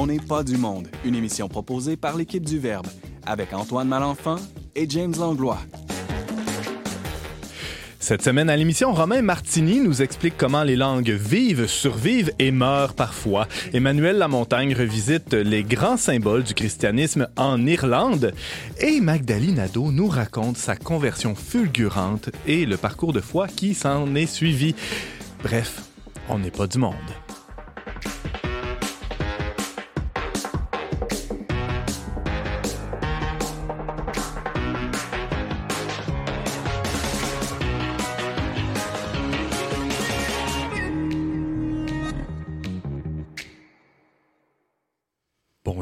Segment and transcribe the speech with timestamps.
[0.00, 2.86] On n'est pas du monde, une émission proposée par l'équipe du Verbe,
[3.26, 4.36] avec Antoine Malenfant
[4.76, 5.58] et James Langlois.
[7.98, 12.94] Cette semaine à l'émission, Romain Martini nous explique comment les langues vivent, survivent et meurent
[12.94, 13.48] parfois.
[13.72, 18.34] Emmanuel Lamontagne revisite les grands symboles du christianisme en Irlande.
[18.80, 24.14] Et Magdalene Nadeau nous raconte sa conversion fulgurante et le parcours de foi qui s'en
[24.14, 24.76] est suivi.
[25.42, 25.82] Bref,
[26.28, 26.94] on n'est pas du monde.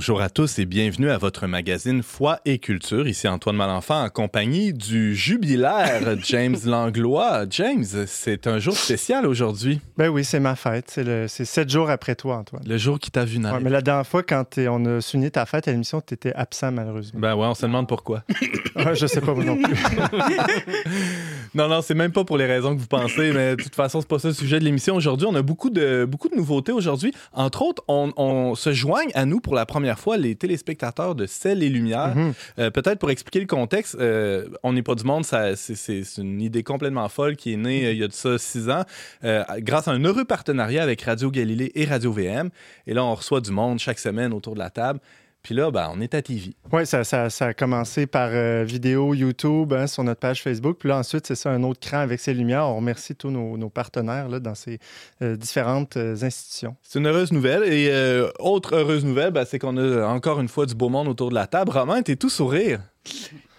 [0.08, 3.08] Bonjour à tous et bienvenue à votre magazine Foi et Culture.
[3.08, 7.44] Ici Antoine Malenfant en compagnie du jubilaire James Langlois.
[7.50, 9.80] James, c'est un jour spécial aujourd'hui.
[9.98, 11.00] Ben oui, c'est ma fête.
[11.26, 12.62] C'est sept jours après toi, Antoine.
[12.64, 13.56] Le jour qui t'a vu naître.
[13.56, 16.32] Ouais, mais la dernière fois, quand on a souligné ta fête à l'émission, tu étais
[16.34, 17.18] absent malheureusement.
[17.18, 18.22] Ben ouais, on se demande pourquoi.
[18.76, 19.74] ah, je sais pas moi non plus.
[21.56, 24.00] non, non, c'est même pas pour les raisons que vous pensez, mais de toute façon,
[24.00, 25.26] c'est pas ça le sujet de l'émission aujourd'hui.
[25.28, 27.12] On a beaucoup de, beaucoup de nouveautés aujourd'hui.
[27.32, 31.26] Entre autres, on, on se joigne à nous pour la première fois les téléspectateurs de
[31.26, 32.14] Celles et Lumières.
[32.16, 32.32] Mhm.
[32.58, 36.62] Euh, Peut-être pour expliquer le contexte, euh, On n'est pas du monde, c'est- une idée
[36.62, 38.84] complètement folle qui est née euh, il y a de ça six ans,
[39.58, 42.50] grâce à un heureux partenariat avec Radio Galilée et Radio VM.
[42.86, 45.00] Et là, on reçoit du monde chaque semaine autour de la table.
[45.46, 46.56] Puis là, ben, on est à TV.
[46.72, 50.78] Oui, ça, ça, ça a commencé par euh, vidéo YouTube hein, sur notre page Facebook.
[50.80, 52.66] Puis là, ensuite, c'est ça, un autre cran avec ces lumières.
[52.66, 54.80] On remercie tous nos, nos partenaires là, dans ces
[55.22, 56.74] euh, différentes euh, institutions.
[56.82, 57.62] C'est une heureuse nouvelle.
[57.62, 61.06] Et euh, autre heureuse nouvelle, ben, c'est qu'on a encore une fois du beau monde
[61.06, 61.70] autour de la table.
[61.70, 62.80] Romain, t'es tout sourire.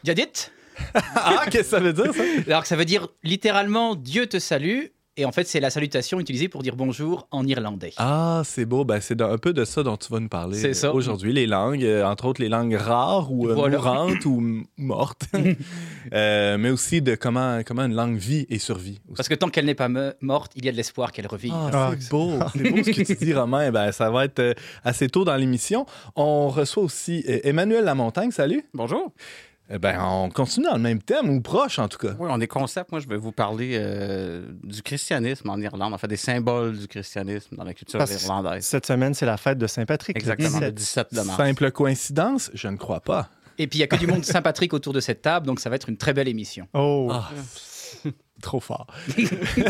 [0.04, 0.52] Yadit
[0.94, 2.24] ah, qu'est-ce que ça veut dire, ça?
[2.48, 4.88] Alors que ça veut dire littéralement Dieu te salue.
[5.20, 7.92] Et en fait, c'est la salutation utilisée pour dire bonjour en irlandais.
[7.98, 8.86] Ah, c'est beau.
[8.86, 11.34] Ben, c'est un peu de ça dont tu vas nous parler euh, aujourd'hui.
[11.34, 13.78] Les langues, euh, entre autres les langues rares ou euh, Voilà.
[13.78, 15.24] mourantes ou mortes.
[16.14, 19.02] Euh, mais aussi de comment, comment une langue vit et survit.
[19.10, 19.16] aussi.
[19.18, 19.90] Parce que tant qu'elle n'est pas
[20.22, 21.52] morte, il y a de l'espoir qu'elle revive.
[21.54, 22.32] Ah, Ah, c'est beau.
[22.54, 23.72] C'est beau ce que tu dis, Romain.
[23.72, 24.56] Ben, ça va être
[24.86, 25.86] assez tôt dans l'émission.
[26.16, 28.32] On reçoit aussi Emmanuel Lamontagne.
[28.32, 28.64] Salut.
[28.74, 29.12] Bonjour.
[29.70, 32.14] Eh ben, on continue dans le même thème, ou proche en tout cas.
[32.20, 32.90] Oui, on est concept.
[32.92, 36.88] Moi, je vais vous parler euh, du christianisme en Irlande, en fait, des symboles du
[36.88, 38.64] christianisme dans la culture Parce- irlandaise.
[38.66, 40.16] Cette semaine, c'est la fête de Saint-Patrick.
[40.16, 41.08] Exactement, le 17.
[41.10, 41.38] 17 de mars.
[41.38, 42.50] Simple coïncidence?
[42.54, 43.30] Je ne crois pas.
[43.58, 45.70] Et puis il y a que du monde sympathique autour de cette table, donc ça
[45.70, 46.68] va être une très belle émission.
[46.74, 47.30] Oh, Ah,
[48.42, 48.88] trop fort.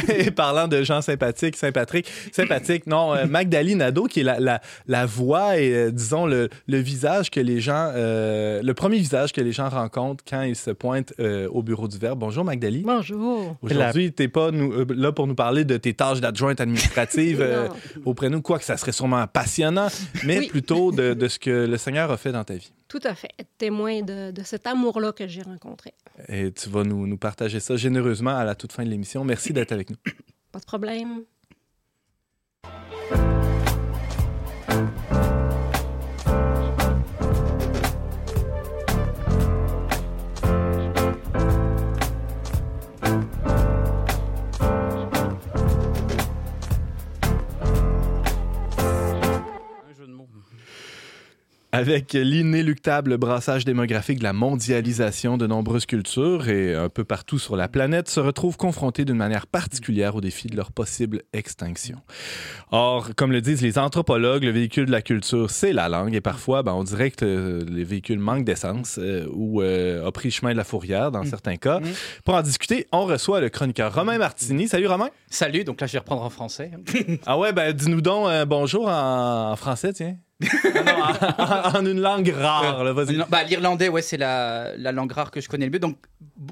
[0.10, 4.62] Et parlant de gens sympathiques, Saint-Patrick, sympathique, non, euh, Magdalene Nadeau, qui est la, la,
[4.88, 9.32] la voix et, euh, disons, le, le visage que les gens, euh, le premier visage
[9.34, 12.20] que les gens rencontrent quand ils se pointent euh, au bureau du Verbe.
[12.20, 12.84] Bonjour, Magdalene.
[12.84, 13.56] Bonjour.
[13.62, 17.46] Aujourd'hui, tu n'es pas nous- là pour nous parler de tes tâches d'adjointe administrative
[18.06, 19.88] auprès de nous, quoique ça serait sûrement passionnant,
[20.24, 20.48] mais Oui.
[20.48, 22.72] plutôt de, de ce que le Seigneur a fait dans ta vie.
[22.88, 23.32] Tout à fait.
[23.58, 25.94] Témoin de, de cet amour-là que j'ai rencontré.
[26.30, 29.24] Et tu vas nous, nous partager ça généreusement à la toute fin de l'émission.
[29.24, 29.98] Merci d'être avec nous.
[30.52, 31.24] Pas de problème.
[51.78, 57.56] Avec l'inéluctable brassage démographique de la mondialisation, de nombreuses cultures et un peu partout sur
[57.56, 62.00] la planète se retrouvent confrontés d'une manière particulière aux défis de leur possible extinction.
[62.72, 66.22] Or, comme le disent les anthropologues, le véhicule de la culture, c'est la langue et
[66.22, 70.30] parfois, ben, on dirait que euh, les véhicules manquent d'essence euh, ou euh, a pris
[70.30, 71.80] le chemin de la fourrière dans certains cas.
[72.26, 74.68] Pour en discuter, on reçoit le chroniqueur Romain Martini.
[74.68, 75.10] Salut Romain.
[75.30, 76.72] Salut, donc là je vais reprendre en français.
[77.28, 80.16] Ah ouais, ben dis-nous donc euh, bonjour en, en français, tiens.
[80.42, 83.18] Ah non, en, en une langue rare, là, vas-y.
[83.30, 85.80] Bah, L'irlandais, ouais, c'est la, la langue rare que je connais le mieux.
[85.80, 85.98] Donc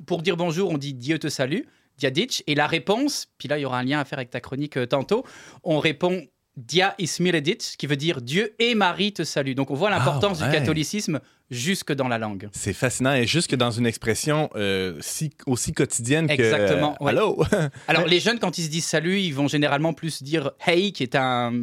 [0.05, 1.61] pour dire bonjour, on dit Dieu te salue,
[1.97, 2.43] Diaditch.
[2.47, 4.77] Et la réponse, puis là il y aura un lien à faire avec ta chronique
[4.77, 5.23] euh, tantôt,
[5.63, 6.25] on répond
[6.57, 9.55] Dia ismiredit, qui veut dire Dieu et Marie te saluent.
[9.55, 10.51] Donc on voit l'importance Ah, ouais.
[10.53, 11.19] du catholicisme
[11.51, 12.47] jusque dans la langue.
[12.53, 17.03] C'est fascinant et juste que dans une expression euh, si, aussi quotidienne que Exactement, euh,
[17.03, 17.11] ouais.
[17.11, 17.43] allô?
[17.89, 21.03] Alors, les jeunes, quand ils se disent salut, ils vont généralement plus dire hey, qui
[21.03, 21.53] est un,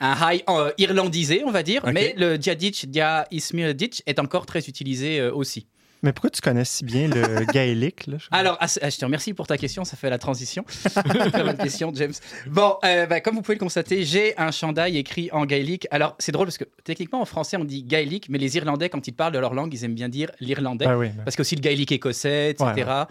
[0.00, 1.82] un hi euh, irlandisé, on va dire.
[1.92, 5.66] Mais le Diaditch, Dia Ismireditch est encore très utilisé euh, aussi.
[6.04, 8.06] Mais pourquoi tu connais si bien le gaélique?
[8.06, 8.18] Là?
[8.30, 10.62] Alors, ah, je te remercie pour ta question, ça fait la transition.
[11.32, 12.12] Très bonne question, James.
[12.46, 15.86] Bon, euh, bah, comme vous pouvez le constater, j'ai un chandail écrit en gaélique.
[15.90, 19.08] Alors, c'est drôle parce que techniquement, en français, on dit gaélique, mais les Irlandais, quand
[19.08, 20.84] ils parlent de leur langue, ils aiment bien dire l'irlandais.
[20.86, 21.08] Ah oui.
[21.24, 22.66] Parce que aussi le gaélique écossais, etc.
[22.76, 23.04] Ouais, ouais.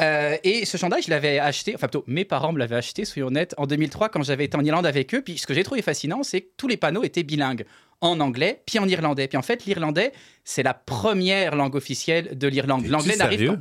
[0.00, 3.28] Euh, et ce chandail, je l'avais acheté, enfin plutôt mes parents me l'avaient acheté, soyons
[3.28, 5.22] honnêtes, en 2003 quand j'avais été en Irlande avec eux.
[5.22, 7.64] Puis ce que j'ai trouvé fascinant, c'est que tous les panneaux étaient bilingues.
[8.00, 9.26] en anglais, puis en irlandais.
[9.26, 10.12] Puis en fait, l'irlandais,
[10.44, 12.86] c'est la première langue officielle de l'Irlande.
[12.86, 13.58] L'anglais n'arrive pas.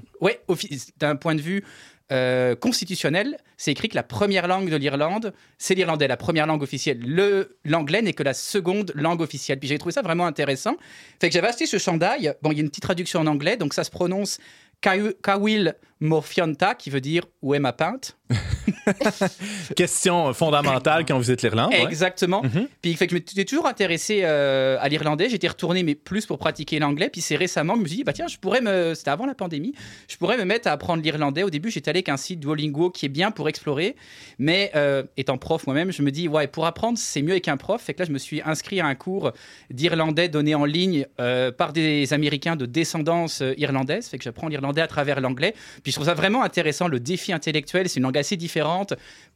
[0.48, 1.64] Offi- d'un point de vue
[2.12, 6.62] euh, constitutionnel, c'est écrit que la première langue de l'Irlande, c'est l'irlandais, la première langue
[6.62, 7.00] officielle.
[7.04, 9.58] Le l'anglais n'est que la seconde langue officielle.
[9.60, 10.76] Puis j'ai trouvé ça vraiment intéressant.
[11.20, 12.32] Fait que j'avais acheté ce chandail.
[12.44, 14.38] Bon, il y a une petite traduction en anglais, donc ça se prononce
[14.82, 18.17] Cawil Morfionta, qui veut dire où est ma pinte.
[19.76, 21.72] Question fondamentale quand on visite l'Irlande.
[21.72, 21.84] ouais.
[21.84, 22.44] Exactement.
[22.44, 22.68] Mhm.
[22.82, 25.30] Puis fait que je m'étais toujours intéressé euh, à l'irlandais.
[25.30, 27.10] J'étais retourné, mais plus pour pratiquer l'anglais.
[27.10, 28.94] Puis c'est récemment, je me suis dit, bah tiens, je pourrais me.
[28.96, 29.74] C'était avant la pandémie.
[30.08, 31.44] Je pourrais me mettre à apprendre l'irlandais.
[31.44, 33.96] Au début, j'étais allé avec un site Duolingo qui est bien pour explorer.
[34.40, 37.58] Mais euh, étant prof moi-même, je me dis, ouais, pour apprendre, c'est mieux avec un
[37.58, 37.82] prof.
[37.82, 39.32] Fait que là, je me suis inscrit à un cours
[39.70, 44.08] d'irlandais donné en ligne euh, par des Américains de descendance euh, irlandaise.
[44.08, 45.54] Fait que j'apprends l'irlandais à travers l'anglais.
[45.84, 46.88] Puis je trouve ça vraiment intéressant.
[46.88, 48.94] Le défi intellectuel, c'est une langue assez différente.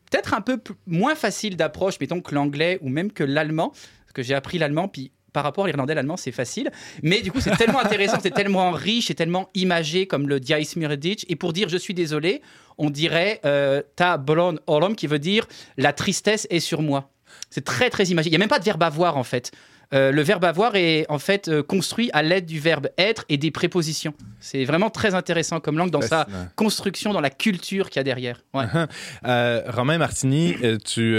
[0.09, 3.69] Peut-être un peu moins facile d'approche, mettons, que l'anglais ou même que l'allemand.
[3.69, 6.71] Parce que j'ai appris l'allemand, puis par rapport à l'irlandais, l'allemand, c'est facile.
[7.03, 10.67] Mais du coup, c'est tellement intéressant, c'est tellement riche et tellement imagé comme le Diais
[10.75, 11.25] Mireditch.
[11.29, 12.41] Et pour dire je suis désolé,
[12.77, 15.47] on dirait euh, ta bolon olom qui veut dire
[15.77, 17.11] la tristesse est sur moi.
[17.49, 18.27] C'est très très imagé.
[18.27, 19.51] Il n'y a même pas de verbe avoir en fait.
[19.93, 23.37] Euh, le verbe avoir est en fait euh, construit à l'aide du verbe être et
[23.37, 24.13] des prépositions.
[24.39, 28.03] C'est vraiment très intéressant comme langue dans sa construction, dans la culture qu'il y a
[28.03, 28.41] derrière.
[28.53, 28.63] Ouais.
[29.25, 30.55] Euh, Romain Martini,
[30.85, 31.15] tu,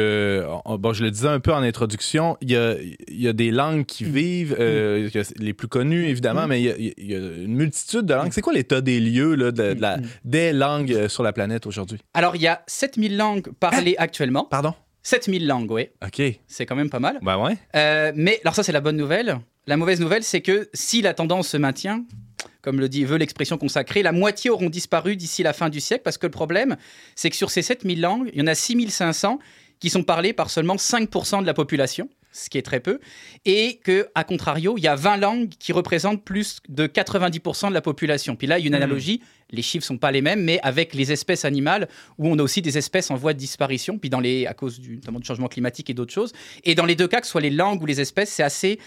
[0.65, 2.75] on- bon, je le disais un peu en introduction, il y a,
[3.09, 6.61] il y a des langues qui vivent, il y a les plus connues évidemment, mais
[6.61, 8.33] il y, a, il y a une multitude de langues.
[8.33, 11.99] C'est quoi l'état des lieux là, de, de la- des langues sur la planète aujourd'hui?
[12.15, 14.45] Alors, il y a 7000 langues parlées actuellement.
[14.45, 14.75] Pardon?
[15.03, 15.89] 7000 langues, oui.
[16.05, 16.23] OK.
[16.47, 17.19] C'est quand même pas mal.
[17.23, 17.57] Ben ouais.
[17.75, 19.39] Euh, mais, alors ça, c'est la bonne nouvelle.
[19.67, 22.05] La mauvaise nouvelle, c'est que si la tendance se maintient,
[22.63, 26.03] comme le dit, veut l'expression consacrée, la moitié auront disparu d'ici la fin du siècle,
[26.05, 26.77] parce que le problème,
[27.17, 29.39] c'est que sur ces 7000 langues, il y en a 6500
[29.81, 32.99] qui sont parlées par seulement 5% de la population, ce qui est très peu,
[33.45, 37.75] et que, à contrario, il y a 20 langues qui représentent plus de 90% de
[37.75, 38.37] la population.
[38.37, 39.21] Puis là, il y a une analogie,
[39.51, 41.89] les chiffres sont pas les mêmes, mais avec les espèces animales,
[42.19, 44.81] où on a aussi des espèces en voie de disparition, puis dans les, à cause
[44.81, 46.33] du, notamment du changement climatique et d'autres choses.
[46.65, 48.79] Et dans les deux cas, que ce soit les langues ou les espèces, c'est assez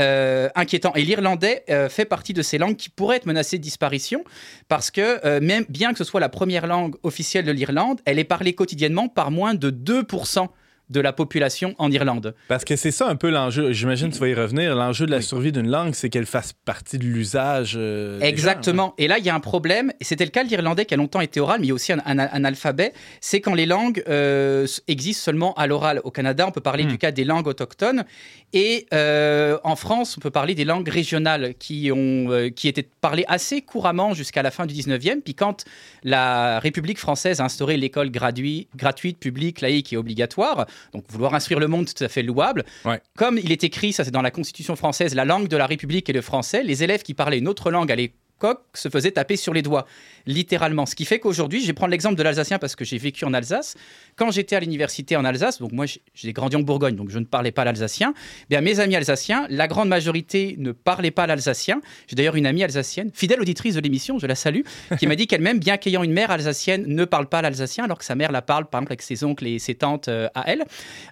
[0.00, 0.92] euh, inquiétant.
[0.94, 4.24] Et l'irlandais euh, fait partie de ces langues qui pourraient être menacées de disparition
[4.66, 8.18] parce que euh, même bien que ce soit la première langue officielle de l'Irlande, elle
[8.18, 10.48] est parlée quotidiennement par moins de 2%
[10.90, 12.34] de la population en Irlande.
[12.48, 13.72] Parce que c'est ça un peu l'enjeu.
[13.72, 14.74] J'imagine que tu vas y revenir.
[14.74, 17.74] L'enjeu de la survie d'une langue, c'est qu'elle fasse partie de l'usage.
[17.76, 18.94] euh, gens, Exactement.
[18.98, 19.92] Et là, il y a un problème.
[20.00, 21.74] Et c'était le cas de l'irlandais qui a longtemps été oral, mais il y a
[21.74, 22.92] aussi un, un- un alphabet.
[23.20, 26.00] C'est quand les langues euh, existent seulement à l'oral.
[26.04, 26.88] Au Canada, on peut parler Hmm.
[26.88, 28.04] du cas des langues autochtones.
[28.52, 33.24] Et euh, en France, on peut parler des langues régionales qui, ont, qui étaient parlées
[33.26, 35.22] assez couramment jusqu'à la fin du 19e.
[35.22, 35.64] Puis quand
[36.02, 41.68] la République française a instauré l'école gratuite, publique, laïque et obligatoire, donc vouloir instruire le
[41.68, 42.64] monde, c'est tout à fait louable.
[42.84, 43.00] Ouais.
[43.16, 46.08] Comme il est écrit, ça c'est dans la Constitution française, la langue de la République
[46.08, 47.96] est le français, les élèves qui parlaient une autre langue à
[48.34, 49.86] l'époque se faisaient taper sur les doigts,
[50.26, 50.86] littéralement.
[50.86, 53.32] Ce qui fait qu'aujourd'hui, je vais prendre l'exemple de l'alsacien parce que j'ai vécu en
[53.32, 53.76] Alsace.
[54.16, 57.24] Quand j'étais à l'université en Alsace, donc moi j'ai- grandi en Bourgogne, donc je ne
[57.24, 58.12] parlais pas l'alsacien,
[58.50, 61.80] bien mes amis alsaciens, la grande majorité ne parlaient pas l'alsacien.
[62.08, 64.62] J'ai d'ailleurs une amie alsacienne, fidèle auditrice de l'émission, je la salue,
[64.98, 68.04] qui m'a dit qu'elle-même, bien qu'ayant une mère alsacienne, ne parle pas l'alsacien, alors que
[68.04, 70.64] sa mère la parle, par exemple, avec ses oncles et ses tantes euh, à elle.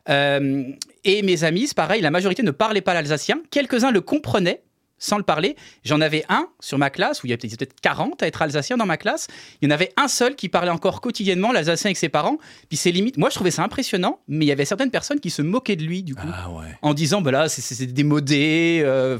[0.08, 0.64] Euh,
[1.04, 3.40] et mes amis, pareil, la majorité ne parlait pas l'alsacien.
[3.50, 4.62] Quelques-uns le comprenaient
[5.02, 5.56] sans le parler.
[5.84, 8.76] J'en avais un sur ma classe, où il y avait peut-être 40 à être alsacien
[8.76, 9.26] dans ma classe.
[9.60, 12.38] Il y en avait un seul qui parlait encore quotidiennement l'alsacien avec ses parents.
[12.68, 13.18] Puis c'est limite.
[13.18, 15.82] Moi, je trouvais ça impressionnant, mais il y avait certaines personnes qui se moquaient de
[15.82, 16.26] lui, du coup.
[16.32, 16.66] Ah ouais.
[16.82, 19.18] En disant, bah là, c'est- démodé, euh,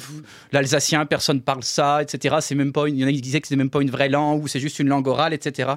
[0.52, 2.36] l'alsacien, personne parle ça, etc.
[2.40, 3.90] C'est même pas une, il y en a qui disaient que c'était même pas une
[3.90, 5.70] vraie langue ou c'est juste une langue orale, etc.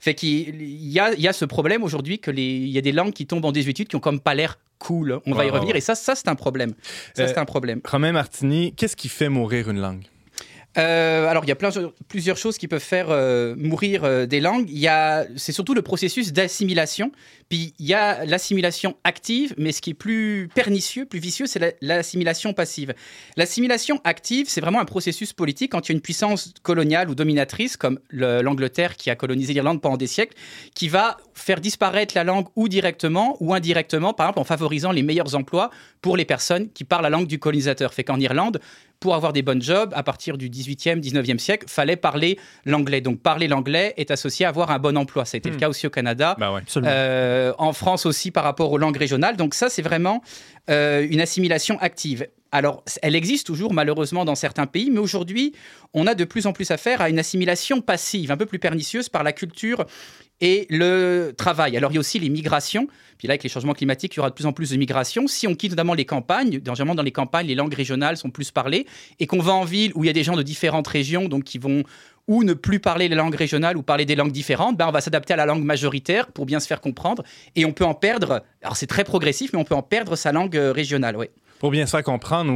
[0.00, 2.80] Fait qu'il il y a, il y a ce problème aujourd'hui que les, y a
[2.80, 5.20] des langues qui tombent en désuétude qui ont comme pas l'air cool.
[5.26, 6.74] On va y ouais, revenir et ça, ça c'est un problème.
[7.14, 7.80] Ça, Euh, c'est un problème.
[7.84, 10.04] Romain Martini, qu'est-ce qui fait mourir une langue?
[10.78, 11.56] Euh, alors, il y a
[12.08, 14.68] plusieurs choses qui peuvent faire euh, mourir euh, des langues.
[14.70, 17.10] Il y a, c'est surtout le processus d'assimilation.
[17.48, 21.58] Puis il y a l'assimilation active, mais ce qui est plus pernicieux, plus vicieux, c'est
[21.58, 22.92] la- l'assimilation passive.
[23.36, 27.14] L'assimilation active, c'est vraiment un processus politique quand il y a une puissance coloniale ou
[27.14, 30.36] dominatrice, comme le- l'Angleterre qui a colonisé l'Irlande pendant des siècles,
[30.74, 35.02] qui va faire disparaître la langue ou directement ou indirectement, par exemple en favorisant les
[35.02, 35.70] meilleurs emplois
[36.02, 37.94] pour les personnes qui parlent la langue du colonisateur.
[37.94, 38.60] Fait qu'en Irlande,
[39.00, 43.00] pour avoir des bonnes jobs, à partir du 18e, 19e siècle, fallait parler l'anglais.
[43.00, 45.24] Donc parler l'anglais est associé à avoir un bon emploi.
[45.24, 46.36] Ça a été le cas aussi au Canada.
[46.38, 46.62] Ouais.
[46.78, 49.36] Euh, en France aussi par rapport aux langues régionales.
[49.36, 50.22] Donc ça, c'est vraiment
[50.70, 52.26] euh, une assimilation active.
[52.50, 55.52] Alors, elle existe toujours malheureusement dans certains pays, mais aujourd'hui,
[55.92, 59.08] on a de plus en plus affaire à une assimilation passive, un peu plus pernicieuse
[59.08, 59.84] par la culture
[60.40, 61.76] et le travail.
[61.76, 62.88] Alors, il y a aussi les migrations.
[63.18, 65.26] Puis là, avec les changements climatiques, il y aura de plus en plus de migrations.
[65.26, 68.50] Si on quitte notamment les campagnes, généralement dans les campagnes, les langues régionales sont plus
[68.50, 68.86] parlées,
[69.18, 71.44] et qu'on va en ville où il y a des gens de différentes régions, donc
[71.44, 71.82] qui vont
[72.28, 75.00] ou ne plus parler les langues régionales ou parler des langues différentes, ben on va
[75.00, 77.24] s'adapter à la langue majoritaire pour bien se faire comprendre.
[77.56, 80.30] Et on peut en perdre, alors c'est très progressif, mais on peut en perdre sa
[80.30, 81.26] langue euh, régionale, oui.
[81.58, 82.52] Pour bien se faire comprendre,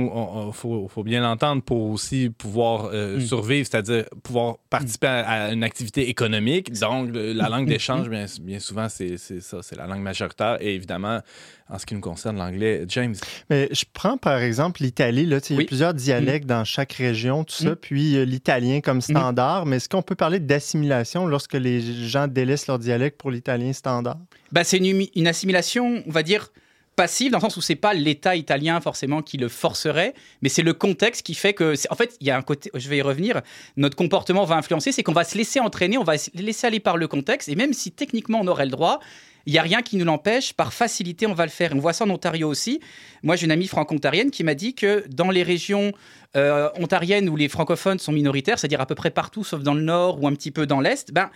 [0.46, 3.20] il faut, faut, bien l'entendre pour aussi pouvoir euh, mm.
[3.20, 6.72] survivre, c'est-à-dire pouvoir participer à, une activité économique.
[6.78, 7.68] Donc, la langue mm.
[7.68, 10.58] d'échange, bien, bien, souvent, c'est ça, c'est la langue majoritaire.
[10.60, 11.20] Et évidemment,
[11.68, 12.84] en ce qui nous concerne, l'anglais.
[12.88, 13.14] James.
[13.50, 15.26] Mais je prends par exemple l'Italie.
[15.26, 16.48] Là, Il y a plusieurs dialectes mm.
[16.48, 17.74] dans chaque région, tout ça.
[17.74, 19.66] Puis l'italien comme standard.
[19.66, 24.18] Mais est-ce qu'on peut parler d'assimilation lorsque les gens délaissent leur dialecte pour l'italien standard?
[24.52, 26.50] Ben, c'est une, une assimilation, on va dire
[26.96, 30.62] passive dans le sens où c'est pas l'État italien forcément qui le forcerait, mais c'est
[30.62, 33.02] le contexte qui fait que, en fait, il y a un côté, je vais y
[33.02, 33.40] revenir,
[33.76, 36.80] notre comportement va influencer, c'est qu'on va se laisser entraîner, on va se laisser aller
[36.80, 39.00] par le contexte, et même si techniquement on aurait le droit,
[39.46, 40.52] il n'y a rien qui nous l'empêche.
[40.52, 41.72] Par facilité, on va le faire.
[41.74, 42.80] On voit ça en Ontario aussi.
[43.22, 45.92] Moi, j'ai une amie franco-ontarienne qui m'a dit que dans les régions
[46.36, 49.82] euh, ontariennes où les francophones sont minoritaires, c'est-à-dire à peu près partout sauf dans le
[49.82, 51.30] nord ou un petit peu dans l'est, ben,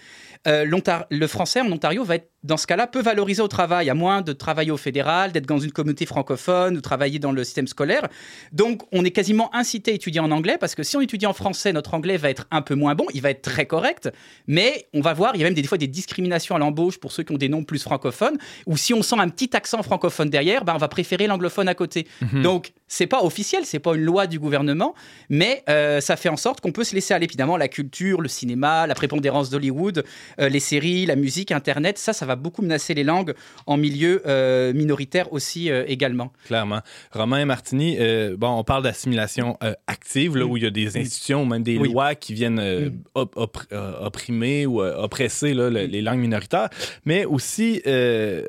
[0.46, 0.64] euh,
[1.10, 4.22] le français en Ontario va être dans ce cas-là, peu valorisé au travail, à moins
[4.22, 8.08] de travailler au fédéral, d'être dans une communauté francophone ou travailler dans le système scolaire.
[8.52, 11.32] Donc, on est quasiment incité à étudier en anglais parce que si on étudie en
[11.32, 14.10] français, notre anglais va être un peu moins bon, il va être très correct,
[14.46, 17.12] mais on va voir, il y a même des, fois des discriminations à l'embauche pour
[17.12, 20.31] ceux qui ont des noms plus francophones, ou si on sent un petit accent francophone
[20.31, 22.07] derrière, ben, on va préférer l'anglophone à côté.
[22.21, 22.43] Mhm.
[22.43, 24.95] Donc, c'est pas officiel, c'est pas une loi du gouvernement,
[25.29, 27.25] mais euh, ça fait en sorte qu'on peut se laisser aller.
[27.25, 30.05] Évidemment, la culture, le cinéma, la prépondérance d'Hollywood,
[30.41, 33.35] euh, les séries, la musique, Internet, ça, ça va beaucoup menacer les langues
[33.67, 36.33] en milieu euh, minoritaire aussi euh, également.
[36.47, 36.81] Clairement.
[37.12, 41.43] Romain Martini, euh, bon, on parle d'assimilation active, là, où il y a des institutions
[41.43, 46.69] ou même des lois qui viennent opprimer ou oppresser là, les langues minoritaires,
[47.05, 47.83] mais aussi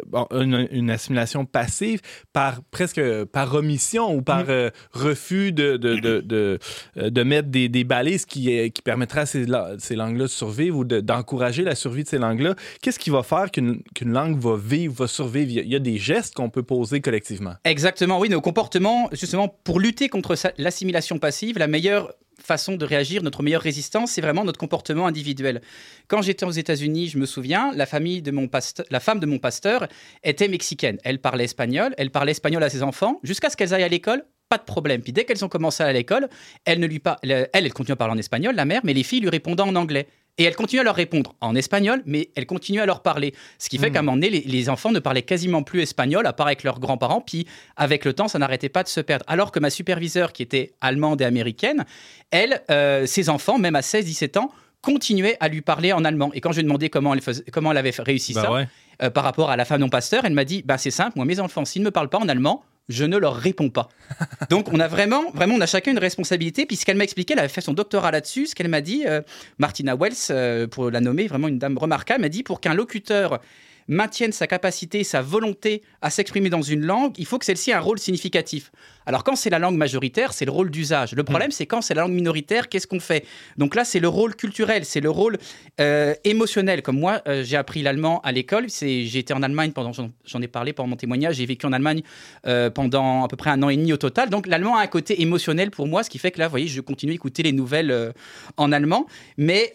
[0.08, 2.02] bon, une, assimilation passive
[2.34, 4.46] par presque par omission ou par
[4.92, 6.60] refus de, de, de,
[6.96, 9.46] de, mettre des, des balises qui, qui permettraient à ces,
[9.80, 12.56] ces langues-là de survivre ou d'encourager la survie de ces langues-là.
[12.82, 15.52] Qu'est-ce qui va faire qu'une qu'une langue va vivre, va survivre?
[15.52, 17.56] Il y a des gestes qu'on peut poser collectivement.
[17.64, 23.24] Exactement, oui, nos comportements, justement, pour lutter contre l'assimilation passive, la meilleure façon de réagir,
[23.24, 25.62] notre meilleure résistance, c'est vraiment notre comportement individuel.
[26.08, 28.50] Quand j'étais aux États-Unis, je me souviens, la famille de mon
[28.90, 29.88] la femme de mon pasteur
[30.24, 30.98] était mexicaine.
[31.04, 34.24] Elle parlait espagnol, elle parlait espagnol à ses enfants jusqu'à ce qu'elles aillent à l'école.
[34.50, 35.02] Pas de problème.
[35.02, 36.30] Puis dès qu'elles ont commencé à l'école,
[36.66, 39.04] elle ne lui pas, elle, elle continue à parler en espagnol, la mère, mais les
[39.04, 40.08] filles lui répondant en anglais.
[40.40, 43.34] Et elle continue à leur répondre en espagnol, mais elle continue à leur parler.
[43.58, 43.94] Ce qui fait hmm.
[43.94, 46.80] qu'à un moment donné, les, enfants ne parlaient quasiment plus espagnol, à part avec leurs
[46.80, 47.22] grands-parents.
[47.22, 49.26] Puis avec le temps, ça n'arrêtait pas de se perdre.
[49.28, 51.86] Alors que ma superviseure, qui était allemande et américaine,
[52.30, 54.52] elle, euh, ses enfants, même à 16-17 ans,
[54.82, 56.32] continuaient à lui parler en allemand.
[56.34, 59.06] Et quand je lui ai demandé comment elle, faisait, comment elle avait réussi bah ça,
[59.06, 61.26] euh, par rapport à la femme non pasteur, elle m'a dit bah, c'est simple, moi,
[61.26, 63.90] mes enfants, s'ils ne me parlent pas en allemand, je ne leur réponds pas.
[64.50, 66.66] Donc on a vraiment, vraiment, on a chacun une responsabilité.
[66.66, 68.48] Puisqu'elle m'a expliqué, elle avait fait son doctorat là-dessus.
[68.48, 69.22] Ce qu'elle m'a dit, euh,
[69.58, 73.40] Martina Wells, euh, pour la nommer, vraiment une dame remarquable, m'a dit pour qu'un locuteur
[73.88, 77.76] maintienne sa capacité, sa volonté à s'exprimer dans une langue, il faut que celle-ci ait
[77.76, 78.72] un rôle significatif.
[79.08, 81.14] Alors quand c'est la langue majoritaire, c'est le rôle d'usage.
[81.14, 81.54] Le problème, mm.
[81.54, 83.26] c'est quand c'est la langue minoritaire, qu'est-ce qu'on fait?
[83.56, 85.38] Donc là, c'est le rôle culturel, c'est le rôle
[85.80, 86.82] euh, émotionnel.
[86.82, 88.68] Comme moi, euh, j'ai appris l'allemand à l'école.
[88.70, 92.02] J'ai été en Allemagne pendant, j'en ai parlé pendant mon témoignage, j'ai vécu en Allemagne
[92.48, 94.30] euh, pendant à peu près un an et demi au total.
[94.30, 96.68] Donc l'allemand a un côté émotionnel pour moi, ce qui fait que là, vous voyez,
[96.68, 98.14] je continue à écouter les nouvelles
[98.58, 99.08] en allemand.
[99.38, 99.72] Mais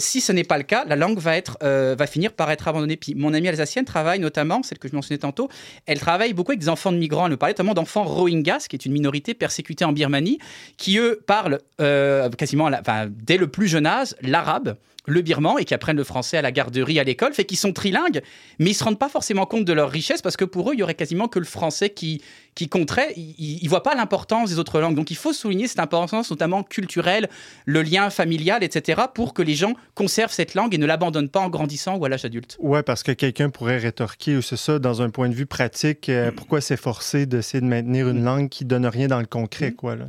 [0.00, 2.96] si ce n'est pas le cas, la langue va, être, va finir par être abandonnée.
[2.96, 5.50] Puis mon amie alsacienne travaille notamment, celle que je mentionnais tantôt,
[5.84, 7.26] elle travaille beaucoup avec des enfants de migrants.
[7.26, 10.38] Elle me parlait notamment d'enfants Rohingyas qui est une minorité persécutée en Birmanie,
[10.76, 12.70] qui eux parlent euh, quasiment
[13.10, 16.52] dès le plus jeune âge l'arabe le birman et qui apprennent le français à la
[16.52, 18.22] garderie, à l'école, fait qu'ils sont trilingues,
[18.58, 20.80] mais ils se rendent pas forcément compte de leur richesse parce que pour eux, il
[20.80, 22.22] y aurait quasiment que le français qui,
[22.54, 23.12] qui compterait.
[23.16, 24.94] Ils, ne voient pas l'importance des autres langues.
[24.94, 27.28] Donc il faut souligner cette importance, notamment culturelle,
[27.66, 31.40] le lien familial, etc., pour que les gens conservent cette langue et ne l'abandonnent pas
[31.40, 32.56] en grandissant ou à l'âge adulte.
[32.60, 36.08] Ouais, parce que quelqu'un pourrait rétorquer, ou c'est ça, dans un point de vue pratique,
[36.08, 39.96] euh, pourquoi s'efforcer d'essayer de maintenir une langue qui donne rien dans le concret, quoi,
[39.96, 40.06] là.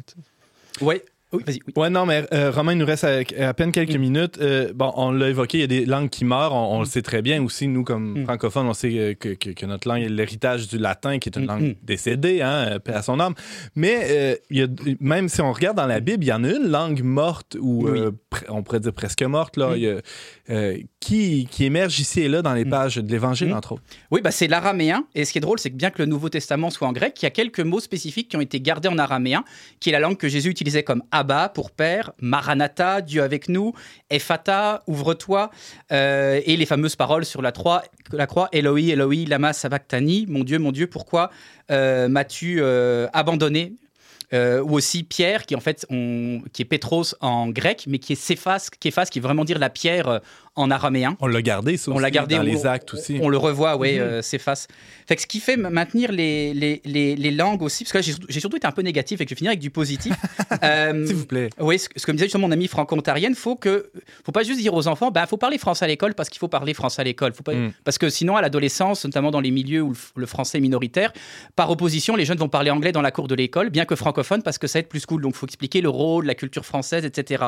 [0.81, 0.95] Oui,
[1.37, 1.59] Oui, vas-y.
[1.67, 1.73] Oui.
[1.75, 4.37] Ouais, non, mais euh, Romain, il nous reste à, à peine quelques minutes.
[4.41, 6.53] Euh, bon, on l'a évoqué, il y a des langues qui meurent.
[6.53, 7.67] On, on le sait très bien aussi.
[7.67, 8.25] Nous, comme Mm.
[8.25, 11.35] francophones, on sait euh, que, que- que notre langue est l'héritage du latin, qui est
[11.37, 11.75] une Mm, langue mm.
[11.83, 13.33] décédée, hein, à son âme.
[13.75, 14.67] Mais euh, il y a,
[14.99, 17.87] même si on regarde dans la Bible, il y en a une langue morte, ou
[17.89, 17.99] Oui.
[18.49, 19.75] on pourrait dire presque morte, là, Mm.
[19.77, 22.69] il y a, qui, qui émerge ici et là dans les Mm.
[22.69, 23.53] pages de l'Évangile, Mm.
[23.57, 23.83] entre autres.
[24.11, 25.05] Oui, bah, c'est l'araméen.
[25.13, 27.15] Et ce qui est drôle, c'est que bien que le Nouveau Testament soit en grec,
[27.21, 29.43] il y a quelques mots spécifiques qui ont été gardés en araméen,
[29.79, 31.03] qui est la langue que Jésus utilisait comme
[31.53, 33.73] Pour Père, Maranatha, Dieu avec nous,
[34.09, 35.49] Ephata, ouvre-toi,
[35.91, 37.83] euh, et les fameuses paroles sur la, croix,
[38.51, 41.31] Eloi, Eloi, lama sabachthani, mon Dieu, mon Dieu, pourquoi
[41.71, 43.73] euh, m'as-tu euh, abandonné?
[44.33, 49.45] Ou aussi Pierre, qui est Pétros en grec, mais qui est Céphas, qui veut vraiment
[49.45, 50.19] dire la pierre
[50.55, 51.17] en araméen.
[51.19, 53.17] On l'a gardé, ça On aussi, l'a gardé dans on- les actes aussi.
[53.21, 53.99] On le revoit, oui, Mhm.
[54.01, 54.67] euh, s'efface.
[55.07, 58.39] Fait que ce qui fait maintenir les, les, les, les langues aussi, parce que j'ai
[58.39, 60.13] surtout- été un peu négatif et que je vais finir avec du positif.
[60.63, 61.49] Euh, S'il vous plaît.
[61.59, 63.89] oui, ce, ce que me disait justement mon amie franco-ontarienne, faut que,
[64.25, 66.47] faut pas juste dire aux enfants, bah, faut parler français à l'école parce qu'il faut
[66.47, 67.33] parler français à l'école.
[67.33, 67.73] Faut pas, Mm.
[67.83, 71.11] Parce que sinon, à l'adolescence, notamment dans les milieux où le français est minoritaire,
[71.55, 74.41] par opposition, les jeunes vont parler anglais dans la cour de l'école, bien que francophone,
[74.43, 75.21] parce que ça va être plus cool.
[75.21, 77.45] Donc, faut expliquer le rôle, la culture française, etc.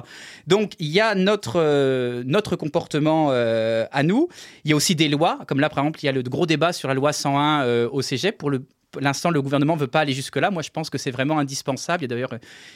[0.47, 4.27] Donc, il y a notre, euh, notre comportement euh, à nous.
[4.63, 6.46] Il y a aussi des lois, comme là, par exemple, il y a le gros
[6.46, 8.63] débat sur la loi 101 euh, au cégep pour le
[9.00, 10.51] l'instant, le gouvernement ne veut pas aller jusque-là.
[10.51, 12.04] Moi, je pense que c'est vraiment indispensable.
[12.04, 12.36] Il y a d'ailleurs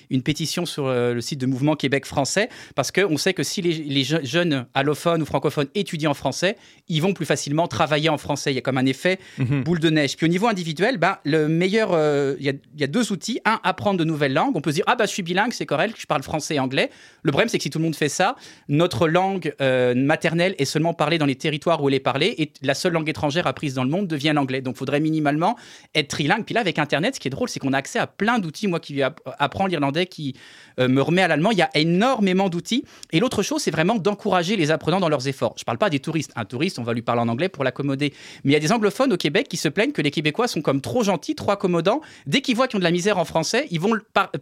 [0.10, 3.62] une pétition sur euh, le site de Mouvement Québec français, parce qu'on sait que si
[3.62, 8.10] les, les je- jeunes allophones ou francophones étudient en français, ils vont plus facilement travailler
[8.10, 8.52] en français.
[8.52, 9.64] Il y a comme un effet Mhm.
[9.64, 10.18] boule de neige.
[10.18, 13.12] Puis au niveau individuel, ben, le meilleur, euh, il y, a, il y a deux
[13.12, 13.40] outils.
[13.46, 14.56] Un, apprendre de nouvelles langues.
[14.56, 16.60] On peut se dire, ah bah je suis bilingue, c'est correct, je parle français et
[16.60, 16.90] anglais.
[17.24, 18.36] Le problème, c'est que si tout le monde fait ça,
[18.68, 22.52] notre langue euh, maternelle est seulement parlée dans les territoires où elle est parlée, et
[22.62, 24.62] la seule langue étrangère apprise dans le monde devient l'anglais.
[24.62, 25.56] Donc il faudrait minimalement
[25.96, 26.46] être trilingue.
[26.46, 28.68] Puis là, avec Internet, ce qui est drôle, c'est qu'on a accès à plein d'outils.
[28.68, 30.36] Moi qui app- apprends l'irlandais, qui
[30.80, 32.86] euh, me remet à l'allemand, il y a énormément d'outils.
[33.12, 35.56] Et l'autre chose, c'est vraiment d'encourager les apprenants dans leurs efforts.
[35.58, 36.32] Je parle pas des touristes.
[36.36, 38.14] Un touriste, on va lui parler en anglais pour l'accommoder.
[38.44, 40.62] Mais il y a des anglophones au Québec qui se plaignent que les Québécois sont
[40.62, 42.02] comme trop gentils, trop accommodants.
[42.28, 43.94] Dès qu'ils voient qu'ils ont de la misère en français, ils vont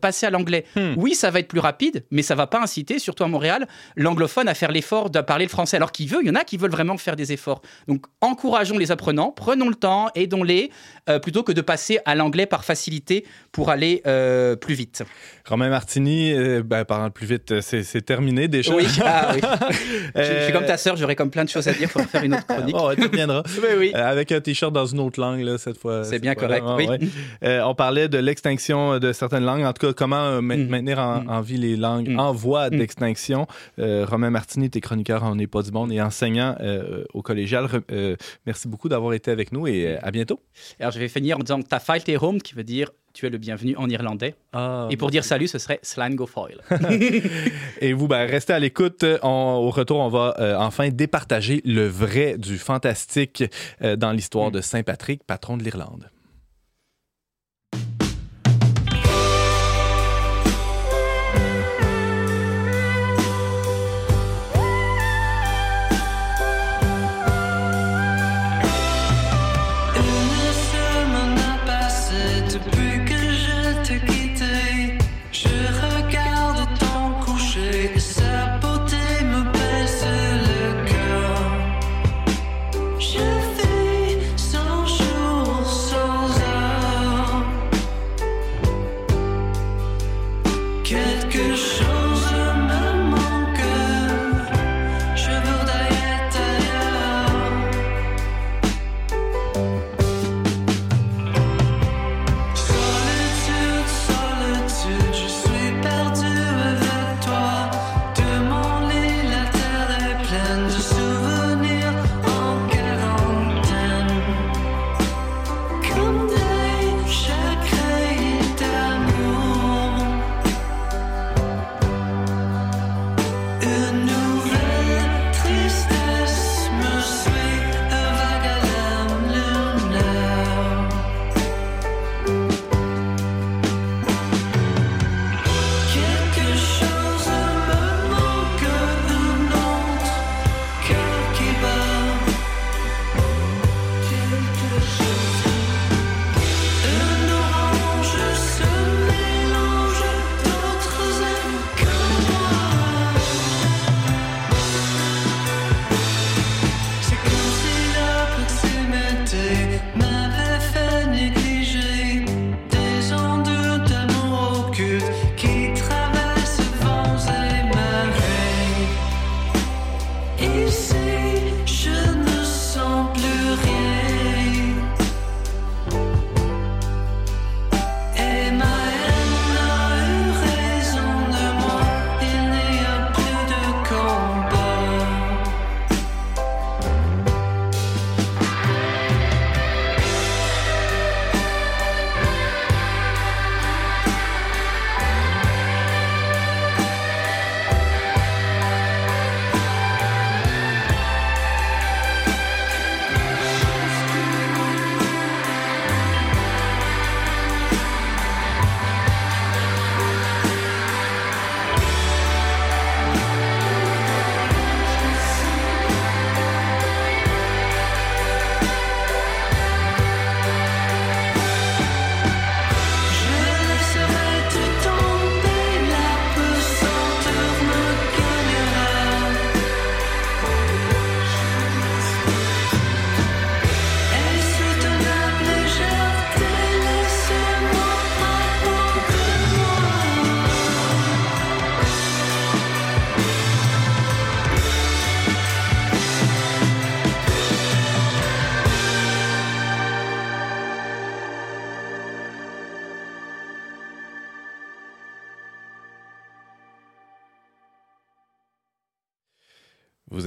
[0.02, 0.66] passer à l'anglais.
[0.76, 0.94] Hmm.
[0.98, 4.48] Oui, ça va être plus rapide, mais ça va pas inciter, surtout à Montréal, l'anglophone
[4.48, 5.78] à faire l'effort de parler le français.
[5.78, 7.62] Alors qu'il veut, il y en a qui veulent vraiment faire des efforts.
[7.88, 10.72] Donc encourageons les apprenants, prenons le temps, aidons-les,
[11.10, 15.04] euh, plutôt que de passer à l'anglais par facilité pour aller euh, plus vite.
[15.48, 18.74] Romain Martini, euh, ben, parlant plus vite, euh, c'est terminé déjà.
[18.76, 19.42] Oui, ah oui.
[20.16, 21.88] Je, je Euh, suis comme ta sœur, j'aurais comme plein de choses à dire, il
[21.88, 22.76] faudra faire une autre chronique.
[22.78, 23.44] Oh, tu reviendras.
[23.60, 23.92] Oui, oui.
[23.96, 26.04] Euh, avec un t-shirt dans une autre langue, là, cette fois.
[26.04, 26.88] C'est bien correct, Ah, oui.
[26.88, 27.00] ouais.
[27.44, 30.68] Euh, on parlait de l'extinction de certaines langues, en tout cas, comment euh, ma- Mm.
[30.68, 31.30] maintenir en, Mm.
[31.30, 32.20] en vie les langues Mm.
[32.20, 33.48] en voie d'extinction?
[33.80, 37.68] Euh, Romain Martini, t'es chroniqueur en n'est pas du monde et enseignant euh, au collégial.
[37.92, 40.40] Euh, merci beaucoup d'avoir été avec nous et euh, à bientôt.
[40.80, 43.38] Alors je vais finir en disant ta est home, qui veut dire tu es le
[43.38, 44.36] bienvenu en irlandais.
[44.90, 46.62] Et pour dire salut, ce serait Slango Foil.
[47.82, 49.04] Et vous, ben, restez à l'écoute.
[49.24, 53.44] Au retour, on va euh, enfin départager le vrai du fantastique
[53.82, 54.54] euh, dans l'histoire Mm.
[54.54, 56.10] de Saint-Patrick, patron de l'Irlande.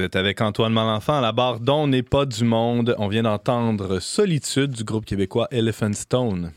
[0.03, 2.95] Êtes avec Antoine Malenfant à la barre dont n'est pas du monde.
[2.99, 6.53] On vient d'entendre Solitude du groupe québécois Elephant Stone.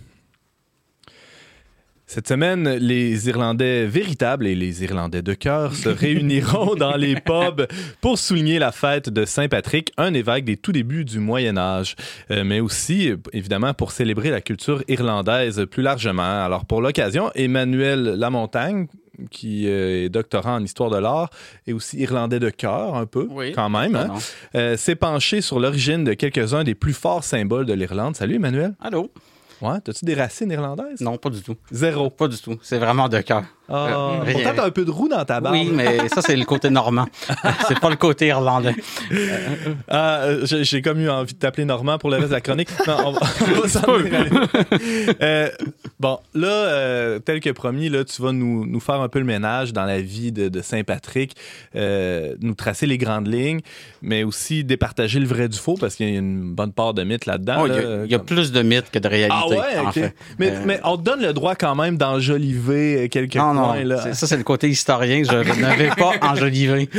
[2.08, 7.68] Cette semaine, les Irlandais véritables et les Irlandais de cœur se réuniront dans les pubs
[8.00, 11.96] pour souligner la fête de Saint-Patrick, un évêque des tout débuts du Moyen Âge,
[12.32, 16.44] Euh, mais aussi, évidemment, pour célébrer la culture irlandaise plus largement.
[16.46, 18.88] Alors, pour l'occasion, Emmanuel Lamontagne,
[19.32, 21.30] qui euh, est doctorant en histoire de l'art,
[21.68, 23.52] et aussi irlandais de cœur, un peu, Oui.
[23.54, 24.14] quand même, hein,
[24.56, 28.16] euh, s'est penché sur l'origine de quelques-uns des plus forts symboles de l'Irlande.
[28.16, 28.74] Salut, Emmanuel.
[28.82, 29.12] Allô?
[29.62, 31.00] Ouais, t'as-tu des racines irlandaises?
[31.00, 31.56] Non, pas du tout.
[31.72, 32.10] Zéro.
[32.10, 32.58] Pas du tout.
[32.62, 33.44] C'est vraiment de cœur.
[33.70, 34.34] Euh, rien.
[34.34, 35.56] pourtant, t'as un peu de roux dans ta barbe.
[35.56, 37.08] Oui, mais ça, c'est le côté normand.
[37.68, 38.76] c'est pas le côté irlandais.
[39.88, 42.70] Ah, euh, j'ai comme eu envie de t'appeler Normand pour le reste de la chronique.
[42.88, 43.12] Non, on
[43.62, 43.82] va, s'en.
[45.22, 45.50] Euh,
[46.00, 49.26] bon, là, euh, tel que promis, là, tu vas nous, nous faire un peu le
[49.26, 51.36] ménage dans la vie de, de Saint-Patrick,
[51.76, 53.62] euh, nous tracer les grandes lignes,
[54.02, 57.04] mais aussi départager le vrai du faux parce qu'il y a une bonne part de
[57.04, 57.58] mythe là-dedans.
[57.62, 59.36] Oh, Il y, là, a- y plus de mythes que de réalité.
[59.36, 60.16] Ah ouais, en fait.
[60.40, 63.74] Mais, Euh, mais on te donne le droit quand même d'enjoliver quelques non, non.
[63.84, 64.14] Là.
[64.14, 65.24] ça, c'est le côté historien.
[65.24, 66.90] Je ne vais pas enjoliver.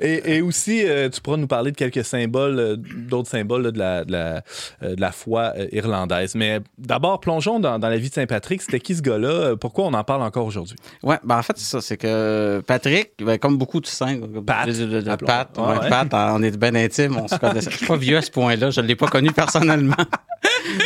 [0.00, 3.70] Et, et aussi, euh, tu pourras nous parler de quelques symboles, euh, d'autres symboles là,
[3.70, 4.42] de, la, de, la,
[4.82, 6.34] euh, de la foi euh, irlandaise.
[6.34, 8.62] Mais d'abord, plongeons dans, dans la vie de Saint-Patrick.
[8.62, 9.28] C'était qui ce gars-là?
[9.28, 10.76] Euh, Pourquoi on en parle encore aujourd'hui?
[11.02, 11.80] Ouais, ben en fait, c'est ça.
[11.80, 14.66] C'est que Patrick, ben, comme beaucoup de saints, Pat.
[14.68, 15.26] de, de- de Appelons.
[15.26, 15.88] Pat, Ouais, ouais, ouais.
[15.88, 17.60] Pat, on est bien intime, on se connaît.
[17.60, 19.94] Je suis pas vieux à ce point-là, je ne l'ai pas connu personnellement.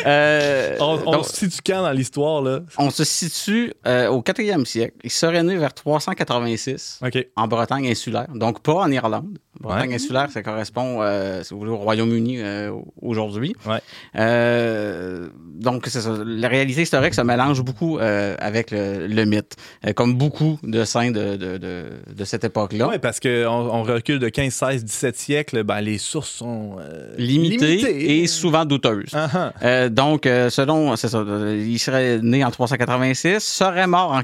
[0.06, 2.42] Euh, On, on donc, se situe quand dans l'histoire?
[2.42, 2.60] là?
[2.78, 4.91] on se situe euh, au 4e siècle.
[5.04, 7.26] Il serait né vers 386 OK.
[7.36, 9.38] en Bretagne insulaire, donc pas en Irlande.
[9.60, 9.94] Bretagne Ouais.
[9.96, 13.54] insulaire, ça correspond euh, si vous voulez, au Royaume-Uni euh, aujourd'hui.
[13.66, 13.78] Ouais.
[14.16, 16.10] Euh, donc, c'est ça.
[16.24, 19.56] La réalité historique se mélange beaucoup euh, avec le, le mythe,
[19.94, 22.88] comme beaucoup de saints de, de, de, de cette époque-là.
[22.88, 26.76] Oui, parce qu'on on recule de 15, 16, 17 siècles, ben, les sources sont
[27.18, 28.20] Limitées limitées.
[28.22, 29.10] et souvent douteuses.
[29.12, 29.88] Ah, ah.
[29.90, 31.22] Donc, selon, c'est ça,
[31.54, 34.22] il serait né en 386, serait mort en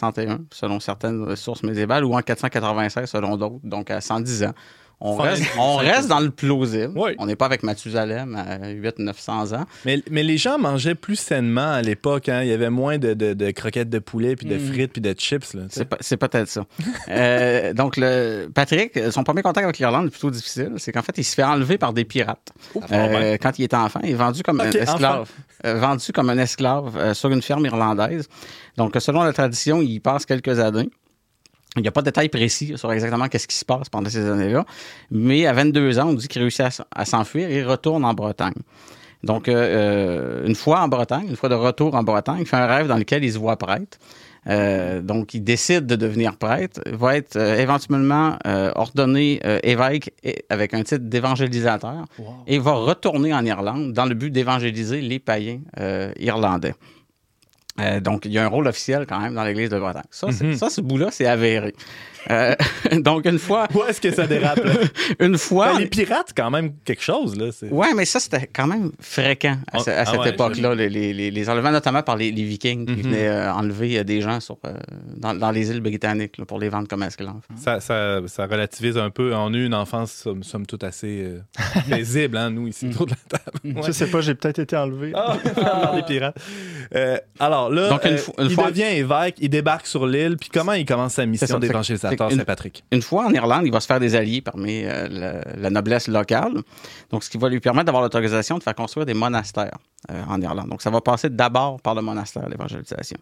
[0.00, 4.54] 461, selon certaines sources médiévales, ou en 496, selon d'autres, donc à 110 ans.
[5.02, 6.92] On reste, on reste dans le plausible.
[6.94, 7.12] Oui.
[7.18, 9.64] On n'est pas avec Mathusalem à 800-900 ans.
[9.86, 12.28] Mais, mais les gens mangeaient plus sainement à l'époque.
[12.28, 12.42] Hein?
[12.42, 14.72] Il y avait moins de, de- de croquettes de poulet, puis de Mm.
[14.72, 15.56] frites, puis de chips.
[16.00, 16.64] C'est, peut-être ça.
[17.08, 20.72] Euh, donc, le, Patrick, son premier contact avec l'Irlande est plutôt difficile.
[20.76, 22.52] C'est qu'en fait, il se fait enlever par des pirates.
[22.92, 25.28] Euh, quand il est enfant, il est vendu comme un esclave.
[25.64, 28.28] Euh, vendu comme un esclave sur une ferme irlandaise.
[28.76, 30.90] Donc, selon la tradition, il y passe quelques années.
[31.76, 34.28] Il n'y a pas de détails précis sur exactement qu'est-ce qui se passe pendant ces
[34.28, 34.64] années-là.
[35.10, 38.54] Mais à 22 ans, on dit qu'il réussit à, s'enfuir et il retourne en Bretagne.
[39.22, 42.56] Donc, euh, euh, une fois en Bretagne, une fois de retour en Bretagne, il fait
[42.56, 43.98] un rêve dans lequel il se voit prêtre.
[44.46, 48.36] Euh, donc, il décide de devenir prêtre, va être euh, éventuellement
[48.74, 52.06] ordonné évêque et- avec un titre d'évangélisateur
[52.46, 55.60] et va retourner en Irlande dans le but d'évangéliser les païens
[56.18, 56.74] irlandais.
[57.78, 60.02] Euh, donc, il y a un rôle officiel quand même dans l'Église de Bretagne.
[60.10, 60.56] Ça, Mhm.
[60.56, 61.74] ça ce bout-là, c'est avéré.
[62.30, 62.54] Euh,
[62.98, 64.62] donc, une fois, Où est-ce que ça dérape?
[64.64, 64.72] là?
[65.20, 67.36] une fois, Ben, les pirates, c'est quand même quelque chose.
[67.36, 67.50] Là.
[67.52, 70.74] c'est- Ouais, mais ça, c'était quand même fréquent à, ce- à Ah cette ouais, époque-là,
[70.74, 70.88] les,
[71.30, 73.02] les- enlèvements, notamment par les, les Vikings qui Mhm.
[73.02, 74.72] venaient euh, enlever euh, des gens sur, euh,
[75.16, 77.40] dans, dans les îles britanniques là, pour les vendre comme esclaves.
[77.56, 79.34] Ça, ça, ça relativise un peu.
[79.34, 81.40] On a eu une enfance, somme, somme toute, assez euh,
[81.88, 83.76] paisible, hein, nous, ici, autour de la table.
[83.78, 83.82] Ouais.
[83.86, 85.12] Je sais pas, j'ai peut-être été enlevé.
[85.14, 86.36] Ah, par les pirates.
[86.94, 90.50] Euh, alors là, Donc, une euh, il fois- devient évêque, il débarque sur l'île, puis
[90.52, 92.36] comment il commence sa mission ça, c'est
[92.90, 96.08] une- fois en Irlande, il va se faire des alliés parmi euh, la, la noblesse
[96.08, 96.54] locale.
[97.10, 99.76] Donc, ce qui va lui permettre d'avoir l'autorisation de faire construire des monastères
[100.10, 100.68] euh, en Irlande.
[100.68, 103.18] Donc, ça va passer d'abord par le monastère, l'évangélisation.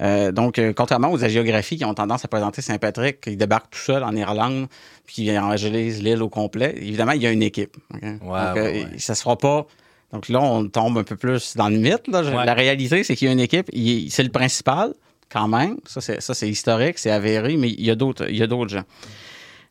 [0.00, 4.04] Euh, donc, contrairement aux hagiographies qui ont tendance à présenter Saint-Patrick, qui débarque tout seul
[4.04, 4.66] en Irlande,
[5.06, 7.76] puis qui évangélise l'île au complet, évidemment, il y a une équipe.
[7.92, 8.86] Donc, ouais, ouais.
[8.98, 9.66] ça se fera pas.
[10.12, 12.08] Donc là, on tombe un peu plus dans le mythe.
[12.08, 12.22] là.
[12.22, 12.44] Ouais.
[12.46, 14.94] La réalité, c'est qu'il y a une équipe, il- c'est le principal,
[15.30, 15.76] quand même.
[15.86, 18.26] Ça, c'est, historique, c'est avéré, mais il y a d'autres,
[18.68, 18.84] gens.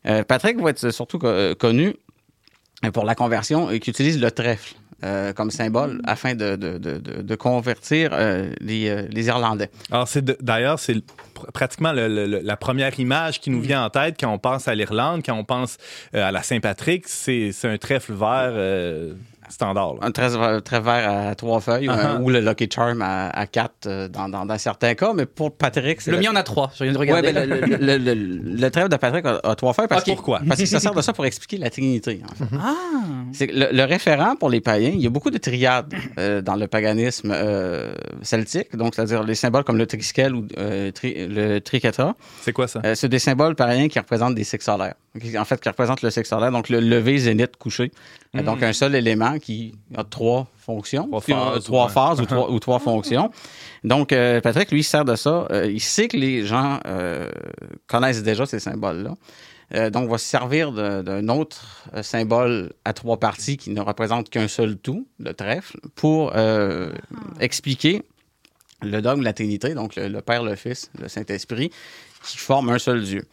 [0.06, 1.94] Euh, Patrick va être surtout euh, connu
[2.84, 6.78] euh, pour la conversion et qui utilise le trèfle euh, comme symbole afin de, de-
[6.78, 6.98] de-
[7.34, 9.70] convertir euh, les, euh, les Irlandais.
[9.90, 10.96] Alors, c'est d'ailleurs, c'est
[11.52, 15.34] pratiquement la première image qui nous vient en tête quand on pense à l'Irlande, quand
[15.36, 15.76] on pense
[16.14, 19.14] euh, à la Saint-Patrick, c'est un trèfle vert euh,
[19.48, 19.94] standard.
[19.94, 20.00] là.
[20.02, 22.16] Un trèfle très vert à trois feuilles Uh-huh.
[22.16, 25.26] euh, ou le Lucky Charm à, à quatre euh, dans, dans- dans certains cas, mais
[25.26, 26.70] pour Patrick, c'est Le le- mien en a trois.
[26.76, 27.32] Je viens de Ouais, regarder.
[27.32, 28.14] ben, le, le, le- le-
[28.60, 30.14] le trèfle de Patrick a, a trois feuilles parce, Ok.
[30.14, 30.40] Pourquoi?
[30.46, 32.20] parce qu'il se sert de ça pour expliquer la Trinité.
[32.24, 32.44] en fait.
[32.60, 32.74] Ah!
[33.32, 36.40] C'est que le, le référent pour les païens, il y a beaucoup de triades euh,
[36.42, 41.26] dans le paganisme euh, celtique, donc c'est-à-dire les symboles comme le triskel ou euh, tri-
[41.28, 42.14] le triquetra.
[42.42, 42.80] C'est quoi ça?
[42.84, 44.94] Euh, c'est des symboles païens qui représentent des cycles solaires.
[45.18, 47.90] Qui, en fait, qui représente le sexe solaire, donc le lever, zénith, coucher.
[48.36, 52.26] Euh, Donc, un seul élément qui a trois fonctions, Trois euh, phases, trois phases ou,
[52.26, 53.30] trois, ou trois fonctions.
[53.84, 55.46] Donc, euh, Patrick, lui, il sert de ça.
[55.50, 57.30] Euh, il sait que les gens euh,
[57.86, 59.14] connaissent déjà ces symboles-là.
[59.74, 64.30] Euh, donc, va se servir d'un autre euh, symbole à trois parties qui ne représente
[64.30, 66.90] qu'un seul tout, le trèfle, pour euh,
[67.40, 68.02] expliquer
[68.80, 71.70] le dogme de la Trinité, donc le, le Père, le Fils, le Saint-Esprit,
[72.24, 73.26] qui forment un seul Dieu.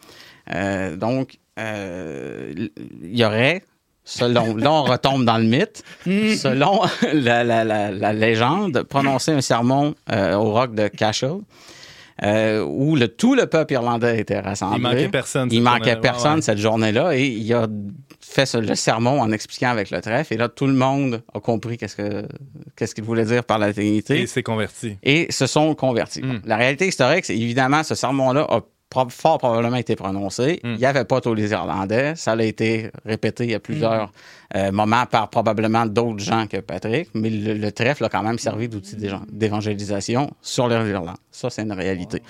[0.54, 2.70] Euh, donc, euh, il
[3.16, 3.62] y aurait,
[4.04, 6.80] selon, là on retombe dans le mythe, selon
[7.12, 11.38] la, la- la- la légende, prononcer un sermon euh, au roc de Cashel,
[12.22, 14.78] euh, où le, tout le peuple irlandais était rassemblé.
[14.78, 15.48] Il manquait personne.
[15.50, 16.00] Il cette manquait journée-là.
[16.00, 16.42] personne Ouais, ouais.
[16.42, 17.66] cette journée-là et il a
[18.22, 20.32] fait ce- le sermon en expliquant avec le trèfle.
[20.32, 22.26] Et là, tout le monde a compris qu'est-ce que
[22.74, 24.96] qu'est-ce qu'il voulait dire par la Trinité Et c'est converti.
[25.02, 26.22] et se sont convertis.
[26.22, 26.40] Mm.
[26.46, 28.60] La réalité historique, c'est évidemment ce sermon-là a
[29.10, 30.60] fort probablement été prononcé.
[30.64, 30.72] Mm.
[30.74, 32.14] Il n'y avait pas tous les Irlandais.
[32.16, 34.56] Ça a été répété à plusieurs Mm.
[34.58, 38.38] euh, moments par probablement d'autres gens que Patrick, mais le, le trèfle a quand même
[38.38, 38.96] servi d'outil
[39.30, 41.16] d'évangélisation sur l'Irlande.
[41.30, 42.22] Ça, c'est une réalité.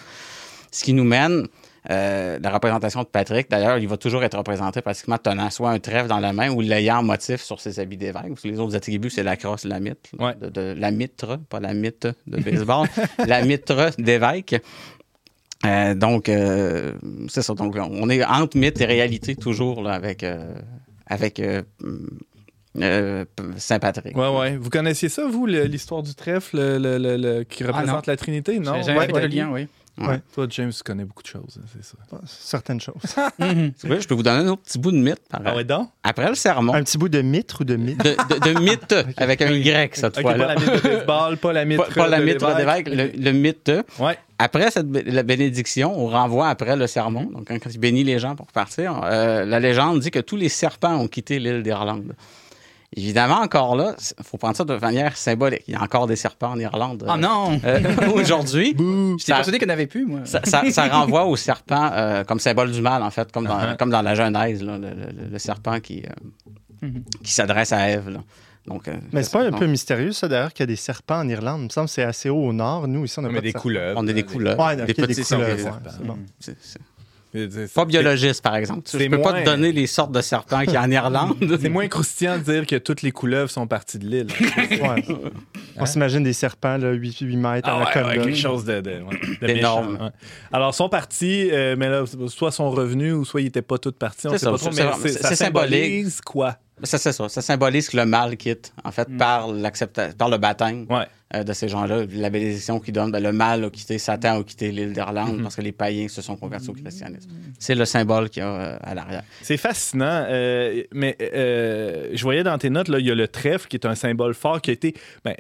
[0.71, 1.47] Ce qui nous mène,
[1.88, 5.79] euh, la représentation de Patrick, d'ailleurs, il va toujours être représenté pratiquement tenant soit un
[5.79, 8.29] trèfle dans la main ou l'ayant motif sur ses habits d'évêque.
[8.29, 10.11] Parce que les autres attributs, c'est la crosse, la mitre.
[10.19, 10.35] Ouais.
[10.35, 12.88] De, de- la mitre, pas la mitre de baseball,
[13.27, 14.57] la mitre d'évêque.
[15.64, 16.92] Euh, donc, euh,
[17.29, 17.55] c'est ça.
[17.55, 20.55] Donc, on est entre mythe et réalité toujours là, avec, euh,
[21.07, 21.62] avec euh,
[22.81, 23.25] euh,
[23.57, 24.16] Saint-Patrick.
[24.16, 24.57] Ouais, ouais.
[24.57, 28.12] Vous connaissiez ça, vous, l'histoire du trèfle le- le- le- le- qui représente non.
[28.12, 28.59] la Trinité?
[28.59, 28.83] Non?
[28.83, 29.21] J'ai Ouais, ouais.
[29.23, 29.66] le lien, oui.
[29.99, 30.21] Ouais.
[30.35, 31.97] Toi, James, tu connais beaucoup de choses, hein, c'est ça.
[32.27, 32.95] Certaines choses.
[33.39, 33.73] Mhm.
[33.83, 35.21] Je peux vous donner un autre petit bout de mythe.
[35.31, 35.89] par- Ah ouais, donc?
[36.03, 37.99] Après le sermon, Un petit bout de mitre ou de mythe?
[38.05, 40.55] de, de- de mythe avec un Y cette Ok, pas fois-là.
[40.55, 42.47] la mythe de baseball, pas la mythe Pas, pas la de mitre
[42.91, 43.73] le, le mythe.
[43.99, 44.19] Ouais.
[44.39, 47.25] Après cette, la bénédiction, on renvoie après le sermon.
[47.25, 50.51] Donc, quand il bénit les gens pour partir, euh, la légende dit que tous les
[50.51, 52.15] serpents ont quitté l'île d'Irlande.
[52.99, 55.63] Évidemment, encore là, il faut prendre ça de manière symbolique.
[55.69, 57.81] Il y a encore des serpents en Irlande Ah euh, non euh,
[58.15, 58.75] aujourd'hui?
[59.19, 60.21] J'étais persuadé qu'on n'avait plus, moi.
[60.25, 63.59] Ça, ça- ça renvoie au serpent euh, comme symbole du mal, en fait, comme dans,
[63.59, 63.77] Uh-huh.
[63.77, 67.05] comme dans la Genèse, là, le, le- le serpent qui, euh, Mhm.
[67.23, 68.09] qui s'adresse à Ève.
[68.11, 68.21] là.
[68.67, 71.19] Donc, euh, Mais c'est pas un peu mystérieux, ça, d'ailleurs, qu'il y a des serpents
[71.21, 71.61] en Irlande?
[71.61, 72.89] Il me semble que c'est assez haut au nord.
[72.89, 73.61] Nous, ici, on pas de des serpents.
[73.61, 74.01] couleuvres.
[74.03, 74.59] On a des couleurs.
[74.59, 75.77] Ouais, des ok, des petits couleuvres, serpents.
[75.85, 76.19] ouais, c'est bon.
[77.75, 78.88] Pas biologiste, par exemple.
[78.92, 81.37] Je peux pas te donner les sortes de serpents qu'il y a en Irlande.
[81.61, 84.27] C'est moins croustillant de dire que toutes les couleuvres sont parties de l'île.
[84.81, 85.05] Ouais.
[85.77, 88.81] On s'imagine des serpents, là, 8, 8 mètres Ah à la ouais, quelque chose de,
[88.81, 90.11] de, ouais, de D'énorme.
[90.53, 93.79] Alors, ils sont partis, euh, mais là, soit sont revenus ou soit ils n'étaient pas
[93.79, 94.27] tous partis.
[94.29, 95.37] On C'est symbolique.
[95.37, 96.57] symbolise quoi?
[96.83, 97.29] Ça, c'est ça.
[97.31, 101.07] Ça symbolise que le mal quitte, en fait, par, l'accepta- par le baptême Ouais.
[101.35, 102.05] euh, de ces gens-là.
[102.12, 105.57] La bénédiction qu'ils donnent, ben, le mal a quitté, Satan a quitté l'île d'Irlande parce
[105.57, 107.31] que les païens se sont convertis au christianisme.
[107.59, 109.23] C'est le symbole qu'il y a euh, à l'arrière.
[109.41, 113.27] C'est fascinant, euh, mais euh, je voyais dans tes notes, là, il y a le
[113.27, 114.93] trèfle qui est un symbole fort qui a été.
[115.25, 115.35] ben,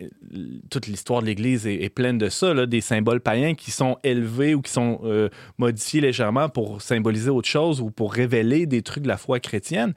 [0.70, 3.98] toute l'histoire de l'Église est, est pleine de ça, là, des symboles païens qui sont
[4.04, 8.80] élevés ou qui sont euh, modifiés légèrement pour symboliser autre chose ou pour révéler des
[8.80, 9.92] trucs de la foi chrétienne.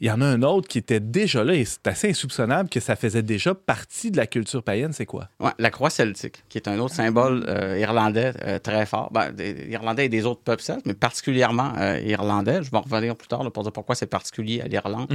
[0.00, 2.80] Il y en a un autre qui était déjà là et c'est assez insoupçonnable que
[2.80, 4.92] ça faisait déjà partie de la culture païenne.
[4.92, 5.28] C'est quoi?
[5.40, 9.10] Ouais, la croix celtique, qui est un autre symbole euh, irlandais euh, très fort.
[9.12, 12.62] Ben, des, Irlandais et des autres peuples celtes, mais particulièrement euh, irlandais.
[12.62, 15.08] Je vais en revenir plus tard là, pour dire pourquoi c'est particulier à l'Irlande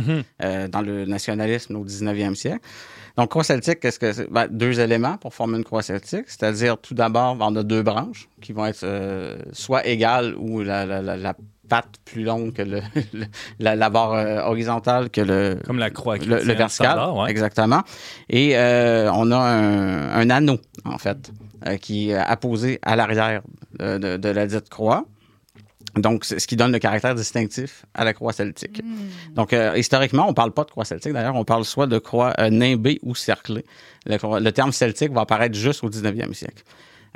[0.44, 2.62] euh, dans le nationalisme au 19e siècle.
[3.18, 4.32] Donc, croix celtique, qu'est-ce que c'est?
[4.32, 6.26] Ben, deux éléments pour former une croix celtique.
[6.28, 8.86] C'est-à-dire, tout d'abord, on a deux branches qui vont être
[9.52, 11.36] soit égales ou la, la, la, la
[11.72, 12.82] patte plus longue que le,
[13.14, 13.26] le-
[13.60, 17.32] la, la barre euh, horizontale que le, Comme la croix le, le vertical, standard, ouais.
[17.32, 17.82] exactement.
[18.30, 21.32] Et euh, on a un, un anneau, en fait,
[21.68, 23.42] euh, qui est apposé à l'arrière
[23.80, 25.06] de, de- de la dite croix.
[25.96, 28.82] Donc, c'est ce qui donne le caractère distinctif à la croix celtique.
[29.36, 31.12] Donc, euh, historiquement, on parle pas de croix celtique.
[31.14, 33.66] D'ailleurs, on parle soit de croix euh, nimbée ou cerclée.
[34.06, 36.64] Le, le terme celtique va apparaître juste au 19e siècle.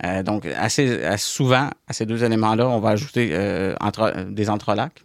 [0.04, 4.50] Euh, donc, assez, assez souvent, à ces deux éléments-là, on va ajouter euh, entre, des
[4.50, 5.04] entrelacs.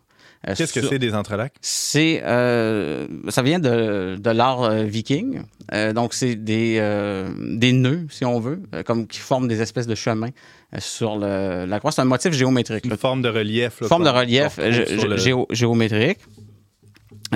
[0.49, 1.53] Euh, Qu'est-ce que c'est des entrelacs?
[1.61, 5.43] c'est euh, ça vient de, de l'art euh, viking.
[5.75, 9.61] Euh, donc c'est des, euh, des nœuds, si on veut, euh, comme qui forment des
[9.61, 10.31] espèces de chemins
[10.75, 11.93] euh, sur le, la croix.
[11.93, 12.85] C'est un motif géométrique.
[12.87, 12.97] Une là.
[12.97, 13.83] forme de relief.
[13.83, 16.21] là, forme de relief euh, gé- le- géo- géométrique.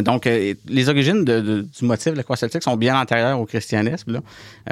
[0.02, 3.38] Donc, euh, les origines de- de- du motif de la croix celtique sont bien antérieures
[3.40, 4.12] au christianisme.
[4.14, 4.20] là.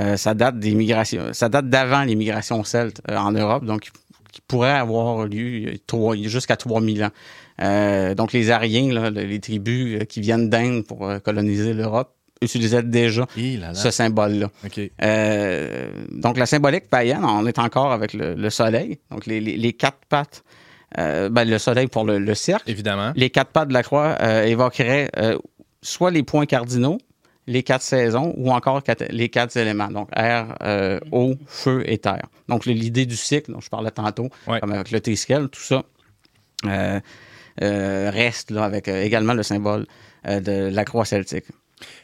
[0.00, 3.90] Euh, ça date des migrations, ça date d'avant les migrations celtes euh, en Europe, donc
[4.32, 7.11] qui pourrait avoir lieu trois- jusqu'à 3000 ans.
[7.61, 12.14] Euh, donc, les Ariens, là, les tribus euh, qui viennent d'Inde pour euh, coloniser l'Europe,
[12.40, 13.74] utilisaient déjà Hi là là.
[13.74, 14.50] ce symbole-là.
[14.64, 14.80] OK.
[15.02, 18.98] Euh, donc, la symbolique païenne, on est encore avec le, le soleil.
[19.12, 20.42] Donc, les, les- les quatre pattes
[20.98, 22.70] euh, ben, le soleil pour le, le cercle.
[22.70, 23.12] Évidemment.
[23.16, 25.38] Les quatre pattes de la croix euh, évoqueraient euh,
[25.83, 26.98] soit les points cardinaux,
[27.46, 30.55] les quatre saisons ou encore quatre- les quatre éléments, donc air,
[31.11, 32.26] eau, feu et terre.
[32.48, 34.61] Donc l'idée du cycle dont je parlais tantôt, Ouais.
[34.61, 35.83] comme avec le T-scale, tout ça
[37.59, 39.87] reste là, avec également le symbole
[40.24, 41.46] de la croix celtique.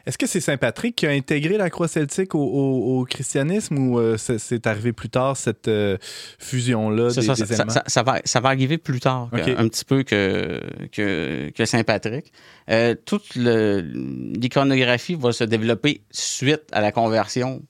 [0.06, 3.98] Est-ce que c'est Saint-Patrick qui a intégré la croix celtique au, au- au christianisme ou
[3.98, 5.96] euh, c'est- arrivé plus tard, cette euh,
[6.38, 7.70] fusion-là des, ça, des ça, éléments?
[7.70, 10.60] ça- ça va, ça va arriver plus tard, que- un petit peu que,
[10.92, 12.32] que, que Saint-Patrick.
[12.70, 17.62] Euh, toute l'iconographie va se développer suite à la conversion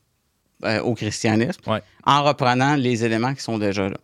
[0.64, 1.80] euh, au christianisme, Ouais.
[2.04, 3.96] en reprenant les éléments qui sont déjà là.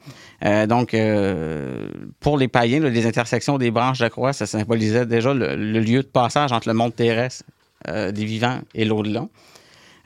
[0.45, 1.89] Euh, donc, euh,
[2.21, 5.57] pour les païens, là, les intersections des branches de la croix, ça symbolisait déjà le,
[5.57, 7.43] le lieu de passage entre le monde terrestre
[8.13, 9.27] des vivants et l'au-delà.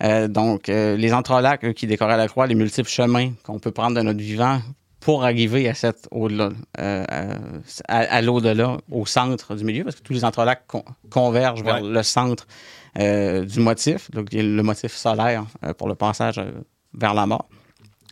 [0.02, 3.96] Euh, donc, euh, les entrelacs qui décoraient la croix, les multiples chemins qu'on peut prendre
[3.96, 4.60] de notre vivant
[5.00, 7.04] pour arriver à cet au-delà, euh,
[7.88, 11.80] à, à l'au-delà, au centre du milieu, parce que tous les entrelacs con- convergent vers
[11.82, 12.46] le centre
[12.98, 16.50] euh, du motif, donc le motif solaire euh, pour le passage euh,
[16.94, 17.48] vers la mort.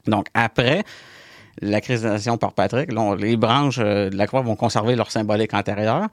[0.07, 0.85] Donc, après
[1.61, 5.11] la christianisation par Patrick, là, on- les branches euh, de la croix vont conserver leur
[5.11, 6.07] symbolique antérieure.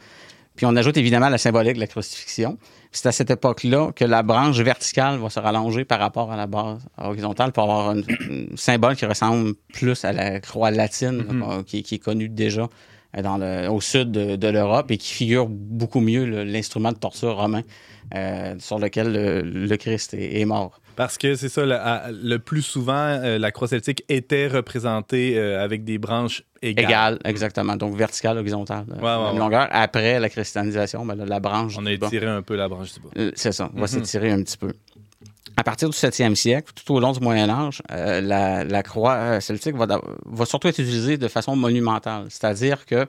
[0.56, 2.58] Puis on ajoute évidemment la symbolique de la crucifixion.
[2.92, 6.46] C'est à cette époque-là que la branche verticale va se rallonger par rapport à la
[6.46, 8.02] base horizontale pour avoir un,
[8.56, 12.70] symbole qui ressemble plus à la croix latine, là, qu'on- qui, qui est connue déjà
[13.18, 16.98] euh, dans le, au sud de, de l'Europe et qui figure beaucoup mieux l'instrument de
[16.98, 17.64] torture romain
[18.14, 20.80] euh, sur lequel le, le Christ est, est mort.
[20.96, 21.64] Parce que c'est ça,
[22.12, 26.86] le, plus souvent, euh, la croix celtique était représentée euh, avec des branches égales.
[26.86, 27.76] Égal, exactement.
[27.76, 29.40] Donc verticale, horizontale, euh, Ouais, ouais, même ouais.
[29.40, 29.68] longueur.
[29.72, 33.32] Après la christianisation, ben, la branche On a étiré un peu la branche du bas.
[33.36, 33.88] C'est ça, on va Mhm.
[33.88, 34.72] s'étirer un petit peu.
[35.56, 39.40] À partir du 7e siècle, tout au long du Moyen Âge, euh, la, la croix
[39.40, 39.86] celtique va,
[40.46, 43.06] surtout être utilisée de façon monumentale, c'est-à-dire que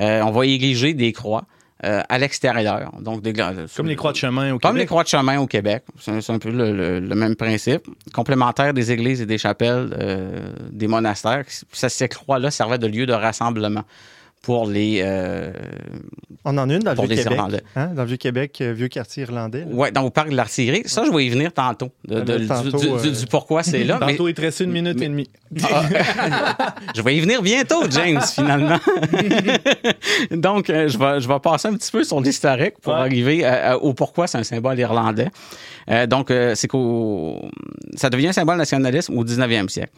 [0.00, 1.44] euh, on va ériger des croix
[1.86, 4.88] euh, à l'extérieur, donc des Comme les croix de chemin au comme les Québec.
[4.88, 7.86] croix de chemin au Québec, c'est un, c'est un peu le, le- le même principe,
[8.12, 11.44] complémentaire des églises et des chapelles, euh, des monastères.
[11.72, 13.84] Ça, ces croix-là servaient de lieu de rassemblement
[14.46, 15.50] pour les, euh,
[16.44, 17.32] On en a une dans le Vieux-Québec.
[17.32, 17.62] Irlandais.
[17.74, 19.64] Hein, dans le Vieux-Québec, euh, vieux quartier irlandais.
[19.68, 20.82] Ouais, dans le parc de l'artillerie.
[20.86, 23.64] Ça, je vais y venir tantôt, de- de- du- Tantôt, du, du- euh, du pourquoi
[23.64, 23.98] c'est là.
[24.06, 25.30] mais- Tantôt, il te restait une minute mais- et demie.
[25.68, 28.78] Ah, je vais y venir bientôt, James, finalement.
[30.30, 33.00] Donc, euh, je, vais, je vais passer un petit peu sur l'historique pour Ouais.
[33.00, 35.28] arriver à- au pourquoi c'est un symbole irlandais.
[35.88, 37.40] Euh, donc, c'est qu'au
[37.94, 39.92] ça devient un symbole nationaliste au 19e siècle.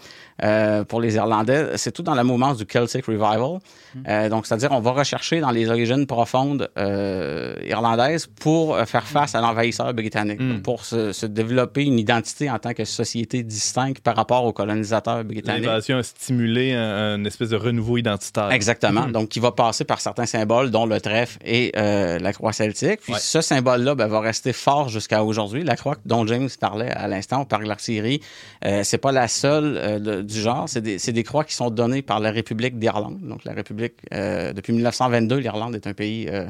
[0.89, 3.59] Pour les Irlandais, c'est tout dans la mouvance du Celtic Revival.
[4.07, 9.05] Euh, donc, c'est-à-dire, on va rechercher dans les origines profondes euh, irlandaises pour euh, faire
[9.07, 10.63] face à l'envahisseur britannique, Mm.
[10.63, 15.25] pour se, se développer une identité en tant que société distincte par rapport aux colonisateurs
[15.25, 15.65] britanniques.
[15.67, 18.51] L'invasion a stimulé un, un espèce de renouveau identitaire.
[18.53, 19.07] Exactement.
[19.07, 23.01] Donc, qui va passer par certains symboles, dont le trèfle et euh, la croix celtique.
[23.01, 23.19] Puis Ouais.
[23.21, 25.65] ce symbole-là ben, va rester fort jusqu'à aujourd'hui.
[25.65, 28.21] La croix dont James parlait à l'instant, par l'artillerie,
[28.65, 30.69] euh, c'est pas la seule du genre.
[30.69, 33.19] C'est des, c'est des croix qui sont données par la République d'Irlande.
[33.23, 36.45] Donc, la République, euh, depuis 1922, l'Irlande est un pays, euh,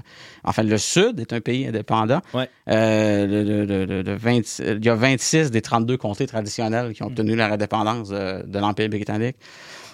[0.45, 2.21] enfin, le Sud est un pays indépendant.
[2.35, 2.49] Ouais.
[2.69, 6.93] Euh, le- le- le- le- le 20 il y a 26 des 32 comtés traditionnels
[6.95, 9.37] qui ont obtenu leur indépendance de l'Empire britannique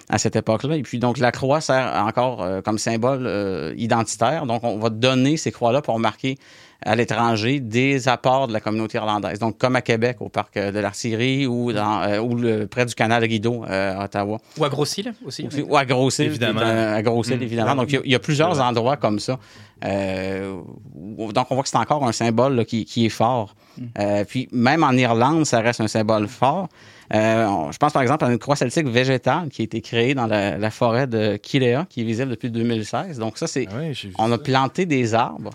[0.09, 0.77] à cette époque-là.
[0.77, 4.47] Et puis, donc, la croix sert encore comme symbole identitaire.
[4.47, 6.37] Donc, on va donner ces croix-là pour marquer
[6.85, 9.39] à l'étranger des apports de la communauté irlandaise.
[9.39, 12.85] Donc, comme à Québec, au parc euh, de l'Artillerie ou, dans, euh, ou le, près
[12.87, 14.39] du canal Rideau euh, à Ottawa.
[14.59, 15.47] Ou à Grossil aussi.
[15.47, 16.61] Aussi- Ou à Grossil, Évidemment.
[16.61, 17.43] un- à Grossil, Mm.
[17.43, 17.75] évidemment.
[17.77, 19.39] Donc, il y a- il y, a plusieurs endroits comme ça.
[19.85, 20.57] Euh,
[20.95, 23.55] donc, on voit que c'est encore un symbole là, qui, qui est fort.
[23.99, 26.69] Euh, puis, même en Irlande, ça reste un symbole fort.
[27.13, 30.15] Euh, on- je pense par exemple à une croix celtique végétale qui a été créée
[30.15, 33.19] dans la, la forêt de Kilea, qui est visible depuis 2016.
[33.19, 33.67] Donc, ça, c'est.
[33.71, 34.39] Ah vu On a ça.
[34.39, 35.51] planté des arbres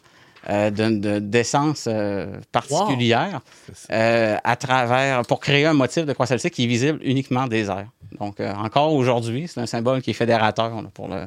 [0.49, 3.41] euh, de- de- d'essence euh, particulière
[3.91, 7.69] euh, à travers pour créer un motif de croix celtique qui est visible uniquement des
[7.69, 7.87] airs.
[8.19, 11.25] Donc, encore aujourd'hui, c'est un symbole qui est fédérateur là, pour le.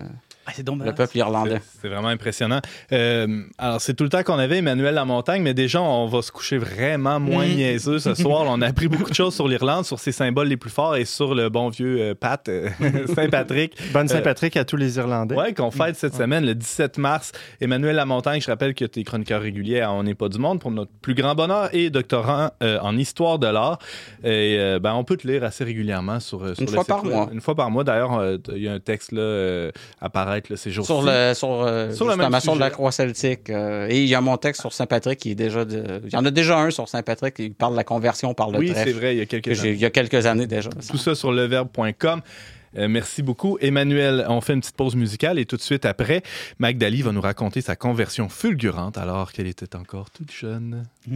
[0.84, 1.60] Le peuple irlandais.
[1.62, 2.60] C'est- C'est vraiment impressionnant.
[2.92, 6.30] Euh, alors, c'est tout le temps qu'on avait, Emmanuel Lamontagne, mais déjà, on va se
[6.32, 7.54] coucher vraiment moins Mm.
[7.56, 8.44] niaiseux ce soir.
[8.48, 11.04] On a appris beaucoup de choses sur l'Irlande, sur ses symboles les plus forts et
[11.04, 12.68] sur le bon vieux euh, Pat, euh,
[13.14, 13.76] Saint-Patrick.
[13.92, 15.34] Bonne Saint-Patrick à tous les Irlandais.
[15.34, 17.32] Ouais, qu'on fête cette semaine, le 17 mars.
[17.60, 20.60] Emmanuel Lamontagne, je rappelle que tu es chroniqueur régulier à On n'est pas du monde
[20.60, 23.78] pour notre plus grand bonheur et doctorant euh, en histoire de l'art.
[24.24, 26.88] Et euh, ben, on peut te lire assez régulièrement sur, sur Une le fois site
[26.88, 27.28] par mois.
[27.32, 27.84] Une fois par mois.
[27.84, 29.70] D'ailleurs, euh, il y a un texte là, euh,
[30.32, 30.92] apparaître ces jours-ci.
[30.92, 33.50] Sur, le, sur, euh, Sur même sur la croix celtique.
[33.50, 35.64] euh, et il y a mon texte sur Saint-Patrick qui est déjà.
[35.64, 38.50] de- Il y en a déjà un sur Saint-Patrick qui parle de la conversion par
[38.50, 39.72] le Oui, c'est vrai, il y a que quelques années.
[39.72, 40.70] Il y a quelques années déjà.
[40.70, 42.20] Tout ça sur leverbe.com.
[42.78, 44.24] Euh, merci beaucoup, Emmanuel.
[44.30, 46.22] On fait une petite pause musicale et tout de suite après,
[46.58, 50.84] Magdali va nous raconter sa conversion fulgurante alors qu'elle était encore toute jeune.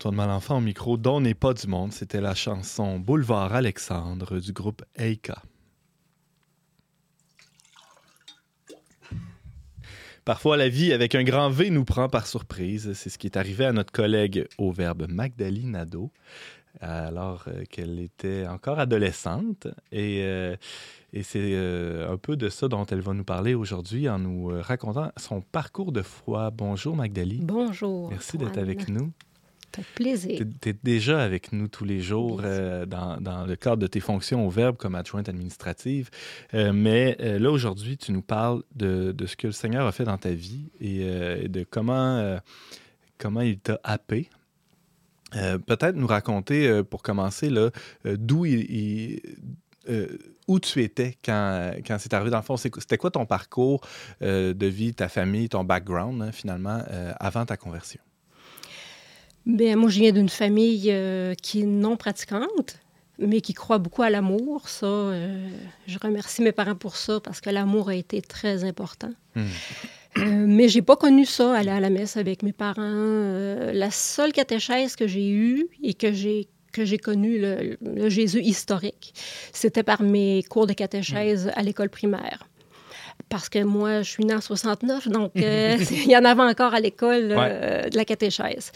[0.00, 1.92] Antoine Malenfant au micro dont n'est pas du monde.
[1.92, 5.42] C'était la chanson Boulevard Alexandre du groupe Eika.
[10.24, 12.94] Parfois, la vie avec un grand V nous prend par surprise.
[12.94, 16.10] C'est ce qui est arrivé à notre collègue au verbe Magdali Nadeau,
[16.80, 19.66] alors euh, qu'elle était encore adolescente.
[19.92, 20.56] Et, euh,
[21.12, 24.46] et c'est euh, un peu de ça dont elle va nous parler aujourd'hui en nous
[24.62, 26.50] racontant son parcours de foi.
[26.50, 27.40] Bonjour Magdali.
[27.42, 28.08] Bonjour.
[28.08, 29.12] Merci d'être avec nous.
[29.74, 30.38] Fait plaisir.
[30.60, 34.00] Tu es déjà avec nous tous les jours euh, dans, dans le cadre de tes
[34.00, 36.10] fonctions au Verbe comme adjointe administrative.
[36.54, 39.92] Euh, mais euh, là, aujourd'hui, tu nous parles de, de ce que le Seigneur a
[39.92, 41.02] fait dans ta vie et,
[41.44, 42.38] et de comment,
[43.18, 44.28] comment il t'a happé.
[45.32, 47.48] Peut-être nous raconter, pour commencer,
[48.04, 49.20] d'où il, il-
[49.88, 52.30] euh, où tu étais quand, quand c'est arrivé.
[52.30, 53.80] Dans le fond, c'était quoi ton parcours
[54.22, 58.00] euh, de vie, ta famille, ton background, hein, finalement, euh, avant ta conversion?
[59.46, 62.78] Ben, moi, je viens d'une famille euh, qui est non pratiquante,
[63.18, 64.68] mais qui croit beaucoup à l'amour.
[64.68, 65.48] Ça, euh,
[65.86, 69.12] je remercie mes parents pour ça parce que l'amour a été très important.
[69.34, 69.46] Hmm.
[70.18, 72.82] Euh, mais j'ai pas connu ça, aller à la messe avec mes parents.
[72.82, 78.08] Euh, la seule catéchèse que j'ai eue et que j'ai que j'ai connu le, le
[78.08, 79.12] Jésus historique,
[79.52, 82.46] c'était par mes cours de catéchèse à l'école primaire.
[83.28, 86.74] Parce que moi, je suis née en 69, donc euh, il y en avait encore
[86.74, 88.72] à l'école euh, de la catéchèse.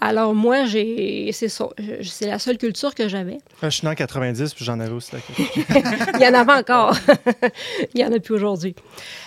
[0.00, 3.38] Alors moi, j'ai, c'est ça, je- c'est la seule culture que j'avais.
[3.60, 5.10] Moi, je suis né en 90, puis j'en avais aussi.
[5.12, 5.18] la
[6.18, 6.96] Il y en avait encore.
[7.94, 8.74] Il y en a plus aujourd'hui.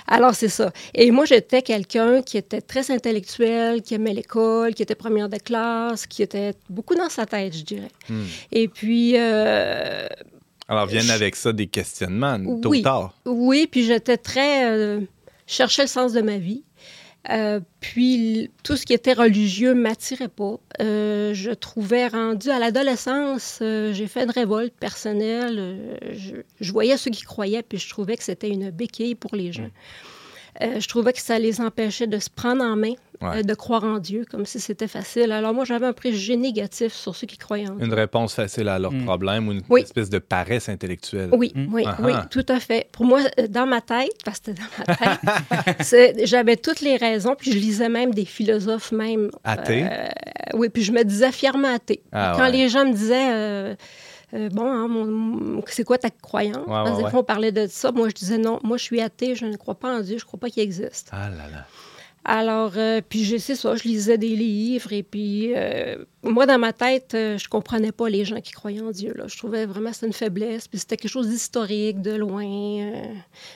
[0.07, 0.71] Alors, c'est ça.
[0.93, 5.37] Et moi, j'étais quelqu'un qui était très intellectuel, qui aimait l'école, qui était première de
[5.37, 7.91] classe, qui était beaucoup dans sa tête, je dirais.
[8.09, 8.23] Hmm.
[8.51, 10.07] Et puis, euh,
[10.71, 12.79] Alors, viennent avec ça des questionnements, tôt Oui.
[12.79, 13.13] ou tard.
[13.25, 14.71] Oui, puis j'étais très.
[14.71, 15.01] euh,
[15.45, 16.63] cherchais le sens de ma vie.
[17.29, 20.55] Euh, puis tout ce qui était religieux m'attirait pas.
[20.81, 25.99] Euh, je trouvais rendu à l'adolescence, euh, j'ai fait une révolte personnelle.
[26.13, 29.51] Je, je voyais ceux qui croyaient, puis je trouvais que c'était une béquille pour les
[29.51, 29.69] gens.
[30.61, 33.37] Euh, je trouvais que ça les empêchait de se prendre en main, Ouais.
[33.37, 35.31] euh, de croire en Dieu, comme si c'était facile.
[35.31, 37.85] Alors moi, j'avais un préjugé négatif sur ceux qui croyaient en Dieu.
[37.85, 39.05] Une réponse facile à leurs Mm.
[39.05, 39.81] problèmes ou une Oui.
[39.81, 41.29] espèce de paresse intellectuelle.
[41.31, 41.73] Oui, Mm.
[41.73, 42.25] oui, Ah oui, ah.
[42.29, 42.87] tout à fait.
[42.91, 45.19] Pour moi, euh, dans ma tête, parce que c'était dans ma tête,
[45.81, 49.29] c'est- j'avais toutes les raisons, puis je lisais même des philosophes même.
[49.43, 49.85] Athée?
[49.89, 50.07] euh,
[50.55, 52.01] oui, puis je me disais fièrement athée.
[52.11, 52.51] Ah Quand ouais.
[52.51, 53.77] les gens me disaient,
[54.33, 56.65] euh, bon, hein, c'est quoi ta croyance?
[56.67, 57.11] Ouais, ouais, ouais.
[57.13, 57.91] On parlait de ça.
[57.91, 60.23] Moi, je disais non, moi, je suis athée, je ne crois pas en Dieu, je
[60.23, 61.09] ne crois pas qu'il existe.
[61.11, 61.65] Ah là là.
[62.23, 66.59] Alors, euh, puis je sais ça, je lisais des livres et puis euh, moi, dans
[66.59, 69.11] ma tête, euh, je comprenais pas les gens qui croyaient en Dieu.
[69.15, 69.23] Là.
[69.27, 72.45] Je trouvais vraiment que c'était une faiblesse, puis c'était quelque chose d'historique, de loin.
[72.45, 72.91] euh.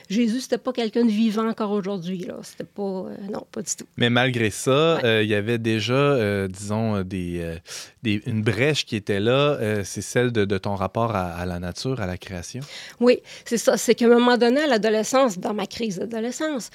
[0.08, 2.18] Jésus, c'était pas quelqu'un de vivant encore aujourd'hui.
[2.18, 2.38] là.
[2.42, 3.04] C'était pas...
[3.32, 3.86] non, pas du tout.
[3.96, 5.24] Mais malgré ça, Ouais.
[5.24, 7.56] il y avait déjà, disons, des,
[8.02, 9.58] des- une brèche qui était là.
[9.84, 12.62] c'est celle de, de ton rapport à, à la nature, à la création.
[12.98, 13.76] Oui, c'est ça.
[13.76, 16.70] C'est qu'à un moment donné, à l'adolescence, dans ma crise d'adolescence,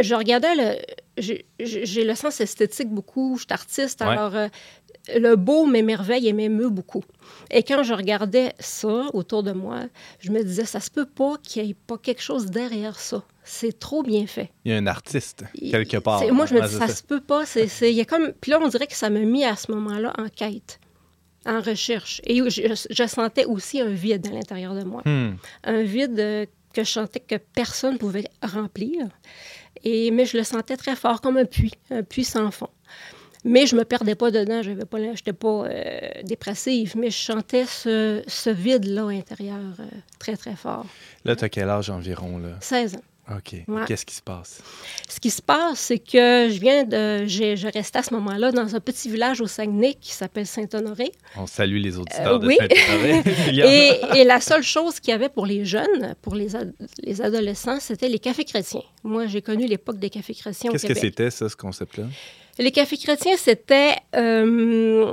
[0.00, 0.76] je regardais le.
[1.60, 4.08] J'ai le sens esthétique beaucoup, je suis artiste, Ouais.
[4.08, 4.48] alors euh,
[5.14, 7.04] le beau m'émerveille et m'émeut beaucoup.
[7.52, 9.82] Et quand je regardais ça autour de moi,
[10.18, 13.22] je me disais, ça se peut pas qu'il n'y ait pas quelque chose derrière ça.
[13.44, 14.50] C'est trop bien fait.
[14.64, 16.24] Il y a un artiste, quelque part.
[16.32, 17.44] Moi, je me dis, ça, se peut pas.
[17.46, 18.32] C'est, il y a comme...
[18.40, 20.80] Puis là, on dirait que ça m'a mis à ce moment-là en quête,
[21.46, 22.20] en recherche.
[22.24, 25.34] Et je, je sentais aussi un vide à l'intérieur de moi Hmm.
[25.62, 29.06] un vide euh, que je sentais que personne ne pouvait remplir.
[29.82, 32.70] Et, mais je le sentais très fort, comme un puits, un puits sans fond.
[33.44, 38.22] Mais je me perdais pas dedans, je n'étais pas euh, dépressive, mais je sentais ce,
[38.26, 39.84] ce vide-là intérieur euh,
[40.18, 40.86] très, très fort.
[41.26, 42.38] Là, tu as quel âge environ?
[42.38, 42.56] Là?
[42.60, 43.02] 16 ans.
[43.30, 43.54] OK.
[43.68, 43.82] Ouais.
[43.86, 44.60] Qu'est-ce qui se passe?
[45.08, 47.26] Ce qui se passe, c'est que je viens de.
[47.26, 51.10] Je restais à ce moment-là dans un petit village au Saguenay qui s'appelle Saint-Honoré.
[51.36, 52.56] On salue les auditeurs Euh, de oui.
[52.58, 53.22] Saint-Honoré.
[54.14, 57.22] Et, et la seule chose qu'il y avait pour les jeunes, pour les, ad- les
[57.22, 58.82] adolescents, c'était les cafés chrétiens.
[59.02, 62.04] Moi, j'ai connu l'époque des cafés chrétiens Qu'est-ce que c'était, ça, ce concept-là?
[62.58, 65.10] Les cafés chrétiens, c'était euh,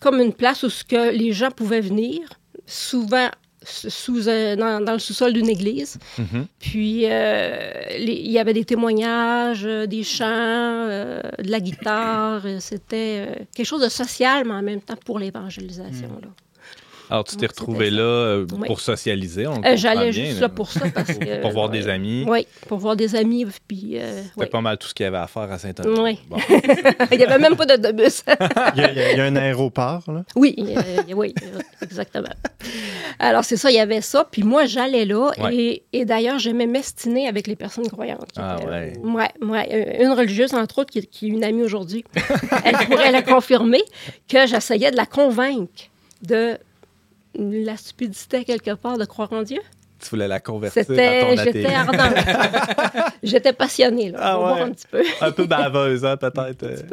[0.00, 2.20] comme une place où ce que les gens pouvaient venir,
[2.66, 3.28] souvent
[3.64, 5.98] sous, un- dans, dans le sous-sol d'une église.
[6.18, 6.46] Mhm.
[6.58, 7.60] Puis, euh,
[7.98, 12.42] il y avait des témoignages, euh, des chants, euh, de la guitare.
[12.60, 16.08] C'était euh, quelque chose de social, mais en même temps pour l'évangélisation.
[16.22, 16.28] là.
[17.12, 18.66] Alors, tu t'es retrouvé là euh, Oui.
[18.66, 19.46] pour socialiser.
[19.46, 20.48] Euh, J'allais juste là.
[20.48, 20.80] pour ça.
[20.94, 21.78] Parce Pour- que, pour voir ouais.
[21.78, 22.24] des amis.
[22.26, 23.46] Oui, pour voir des amis.
[23.68, 24.46] Puis, euh, C'était ouais.
[24.46, 26.12] pas mal tout ce qu'il y avait à faire à Saint-Honoré.
[26.12, 26.18] Oui.
[26.30, 26.38] Bon.
[27.12, 28.24] il n'y avait même pas d'autobus.
[28.74, 30.24] Il y, a, il y a- il y a un aéroport, là.
[30.36, 32.28] Oui, euh, oui, euh, exactement.
[33.18, 34.26] Alors, c'est ça, il y avait ça.
[34.30, 35.32] Puis moi, j'allais là.
[35.38, 35.54] Ouais.
[35.54, 38.30] Et, et d'ailleurs, j'aimais m'estiner avec les personnes croyantes.
[38.36, 38.70] Ah là.
[38.70, 38.92] ouais.
[39.04, 39.68] Ouais, ouais.
[40.00, 42.04] Euh, Une religieuse, entre autres, qui, qui est une amie aujourd'hui,
[42.64, 43.82] elle pourrait la confirmer,
[44.28, 45.90] que j'essayais de la convaincre
[46.22, 46.56] de
[47.34, 49.60] la stupidité, quelque part, de croire en Dieu?
[50.00, 52.16] Tu voulais la convertir à ton j'étais ardente.
[53.22, 54.18] j'étais passionnée, là.
[54.20, 54.60] Ah ouais.
[54.62, 55.00] un petit peu.
[55.20, 56.64] Un peu baveuse, hein, peut-être.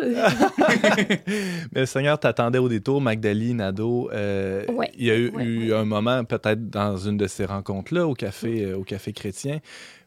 [1.73, 4.09] Mais le Seigneur t'attendait au détour, Magdali, Nadeau.
[4.13, 7.45] euh, Ouais, Il y a eu, ouais, eu un moment, peut-être dans une de ces
[7.45, 9.59] rencontres-là, au café, euh, au café chrétien,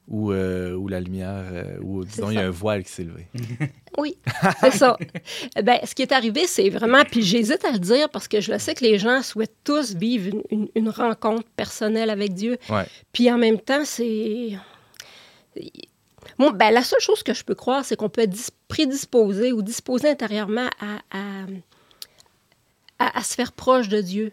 [0.08, 3.04] où, euh, où la lumière, euh, où disons, il y a un voile qui s'est
[3.04, 3.26] levé.
[3.98, 4.16] Oui,
[4.60, 4.96] c'est ça.
[5.62, 8.50] Ben, ce qui est arrivé, c'est vraiment, puis j'hésite à le dire parce que je
[8.50, 12.56] le sais que les gens souhaitent tous vivre une, une- une rencontre personnelle avec Dieu.
[12.70, 12.86] Ouais.
[13.12, 14.52] Puis en même temps, c'est.
[16.38, 19.52] Bon, ben, la seule chose que je peux croire, c'est qu'on peut être dis- prédisposé
[19.52, 21.44] ou disposé intérieurement à, à,
[22.98, 24.32] à- à se faire proche de Dieu.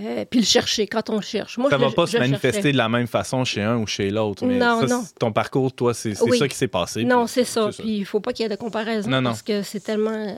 [0.00, 1.58] Euh, puis le chercher quand on le cherche.
[1.58, 2.72] Moi, ça je va pas se manifester cherchais.
[2.72, 4.44] de la même façon chez un ou chez l'autre.
[4.46, 5.04] Mais Non, ça, non.
[5.18, 6.38] ton parcours, toi, c'est Oui.
[6.38, 7.02] ça qui s'est passé.
[7.04, 7.70] Non, c'est ça.
[7.76, 9.30] Puis il faut pas qu'il y ait de comparaison Non, non.
[9.30, 10.10] parce que c'est tellement.
[10.12, 10.34] euh,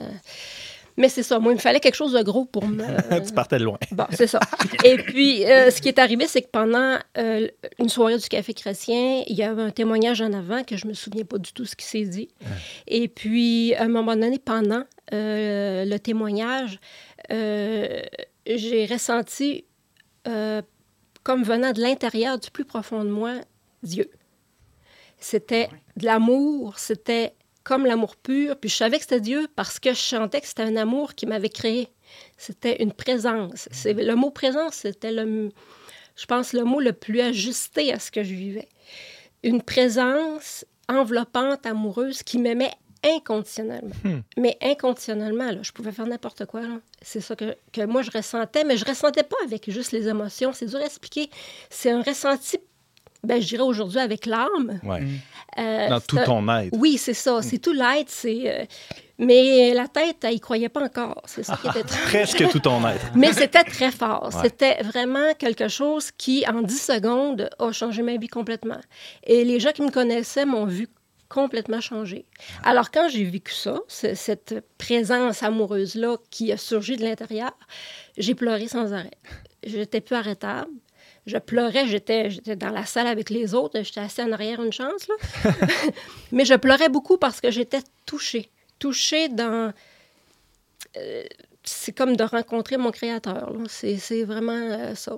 [0.97, 1.37] Mais c'est ça.
[1.39, 2.83] Moi, il me fallait quelque chose de gros pour me.
[3.25, 3.77] tu partais de loin.
[3.91, 4.39] Bon, c'est ça.
[4.83, 7.47] Et puis, euh, ce qui est arrivé, c'est que pendant euh,
[7.79, 10.93] une soirée du Café chrétien, il y avait un témoignage en avant que je me
[10.93, 12.29] souviens pas du tout ce qui s'est dit.
[12.87, 16.79] Et puis, à un moment donné, pendant le témoignage,
[17.31, 18.01] euh,
[18.45, 19.65] j'ai ressenti,
[20.27, 20.61] euh,
[21.23, 23.35] comme venant de l'intérieur, du plus profond de moi,
[23.83, 24.09] Dieu.
[25.19, 28.57] C'était de l'amour, c'était comme l'amour pur.
[28.57, 31.25] Puis je savais que c'était Dieu parce que je sentais que c'était un amour qui
[31.25, 31.89] m'avait créé.
[32.37, 33.69] C'était une présence.
[33.71, 35.49] C'est, le mot présence, c'était, le,
[36.15, 38.67] je pense, le mot le plus ajusté à ce que je vivais.
[39.43, 42.73] Une présence enveloppante, amoureuse, qui m'aimait
[43.03, 43.91] inconditionnellement.
[44.03, 44.19] Hmm.
[44.37, 46.61] Mais inconditionnellement, là, je pouvais faire n'importe quoi.
[47.01, 50.53] C'est ça que, que moi, je ressentais, mais je ressentais pas avec juste les émotions.
[50.53, 51.29] C'est dur à expliquer.
[51.69, 52.57] C'est un ressenti,
[53.23, 54.79] ben, je dirais aujourd'hui, avec l'âme.
[54.83, 55.03] Ouais.
[55.57, 56.75] Euh, Dans tout un- ton être.
[56.77, 57.41] Oui, c'est ça.
[57.41, 58.09] C'est tout l'être.
[58.09, 58.65] C'est, euh,
[59.19, 61.21] Mais la tête, elle y croyait pas encore.
[61.25, 62.23] C'est ça qui était très...
[62.23, 63.05] Presque tout ton être.
[63.15, 64.29] Mais c'était très fort.
[64.33, 64.41] Ouais.
[64.43, 68.79] C'était vraiment quelque chose qui, en 10 secondes, a changé ma vie complètement.
[69.23, 70.87] Et les gens qui me connaissaient m'ont vu
[71.33, 72.25] complètement changer.
[72.63, 77.53] Alors, quand j'ai vécu ça, ce- cette présence amoureuse-là qui a surgi de l'intérieur,
[78.17, 79.17] j'ai pleuré sans arrêt.
[79.63, 80.71] J'étais plus arrêtable.
[81.27, 84.73] Je pleurais, j'étais, j'étais dans la salle avec les autres, j'étais assis en arrière une
[84.73, 85.51] chance, là.
[86.31, 88.49] Mais je pleurais beaucoup parce que j'étais touchée.
[88.79, 89.71] Touchée dans...
[90.97, 91.23] euh,
[91.63, 93.53] c'est comme de rencontrer mon créateur.
[93.53, 93.59] là.
[93.69, 95.17] C'est, c'est vraiment euh, ça.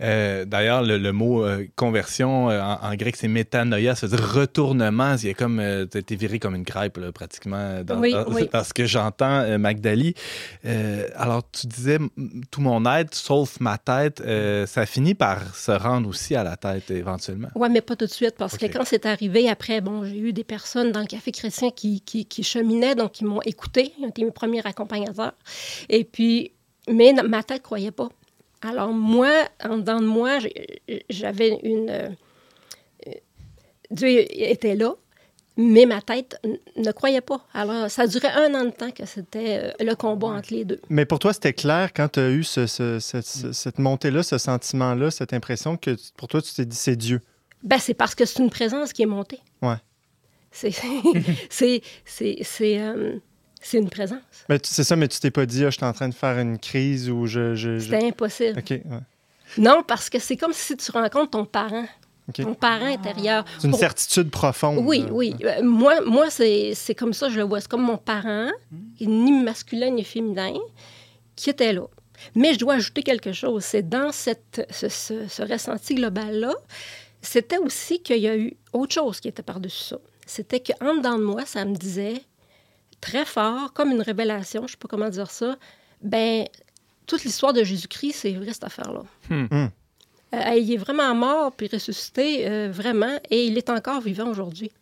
[0.00, 4.16] Euh, D'ailleurs, le, le mot euh, conversion euh, en, en grec, c'est métanoïa, ça veut
[4.16, 5.16] dire retournement.
[5.16, 5.56] Il y a comme,
[5.90, 8.48] t'as été viré comme une crêpe, là, pratiquement, dans, Oui, dans- oui.
[8.52, 10.14] dans ce que j'entends, Magdali.
[11.16, 11.98] Alors, tu disais,
[12.50, 14.22] tout mon être, sauf ma tête,
[14.66, 17.48] ça finit par se rendre aussi à la tête, éventuellement.
[17.54, 20.32] Oui, mais pas tout de suite, parce que quand c'est arrivé, après, bon, j'ai eu
[20.32, 24.04] des personnes dans le café chrétien qui, qui, qui cheminaient, donc ils m'ont écouté, ils
[24.04, 25.32] ont été mes premiers accompagnateurs.
[25.88, 26.52] Et puis,
[26.90, 28.08] mais ma tête ne croyait pas.
[28.68, 29.30] Alors, moi,
[29.64, 30.38] en dedans de moi,
[31.08, 31.88] j'avais une.
[31.90, 32.08] euh,
[33.06, 33.10] euh,
[33.90, 34.94] Dieu était là,
[35.56, 36.40] mais ma tête
[36.76, 37.46] ne croyait pas.
[37.54, 40.80] Alors, ça durait un an de temps que c'était euh, le combat entre les deux.
[40.88, 44.22] Mais pour toi, c'était clair quand tu as eu ce- ce- ce- ce- cette montée-là,
[44.22, 47.20] ce sentiment-là, cette impression que pour toi, tu t'es dit c'est Dieu?
[47.62, 49.40] Ben, c'est parce que c'est une présence qui est montée.
[49.62, 49.76] Ouais.
[50.50, 50.70] C'est,
[51.50, 53.18] c'est, c'est, c'est, euh,
[53.62, 54.20] c'est une présence.
[54.48, 56.14] Mais tu- c'est ça, mais tu t'es pas dit, ah, je suis en train de
[56.14, 57.54] faire une crise ou je.
[57.54, 58.58] je, je- C'était impossible.
[58.58, 58.70] OK.
[58.70, 58.82] ouais.
[59.58, 61.86] Non, parce que c'est comme si tu rencontres ton parent,
[62.34, 63.44] ton parent intérieur.
[63.58, 64.82] C'est une Pour- certitude profonde.
[64.84, 65.34] Oui, oui.
[65.44, 67.60] Euh, Moi, moi c'est, c'est comme ça, je le vois.
[67.60, 68.50] C'est comme mon parent,
[69.00, 70.54] ni masculin ni féminin,
[71.36, 71.82] qui était là.
[72.34, 73.62] Mais je dois ajouter quelque chose.
[73.64, 76.52] C'est dans cette, ce, ce- ce ressenti global-là,
[77.22, 79.98] c'était aussi qu'il y a eu autre chose qui était par-dessus ça.
[80.26, 82.20] C'était qu'en dedans de moi, ça me disait
[83.06, 85.56] très fort, comme une révélation, je ne sais pas comment dire ça,
[86.02, 86.44] ben
[87.06, 89.02] toute l'histoire de Jésus-Christ, c'est vrai cette affaire-là.
[89.30, 89.46] Hmm.
[89.50, 89.68] Hmm.
[90.34, 94.72] Euh, il est vraiment mort puis ressuscité, euh, vraiment, et il est encore vivant aujourd'hui.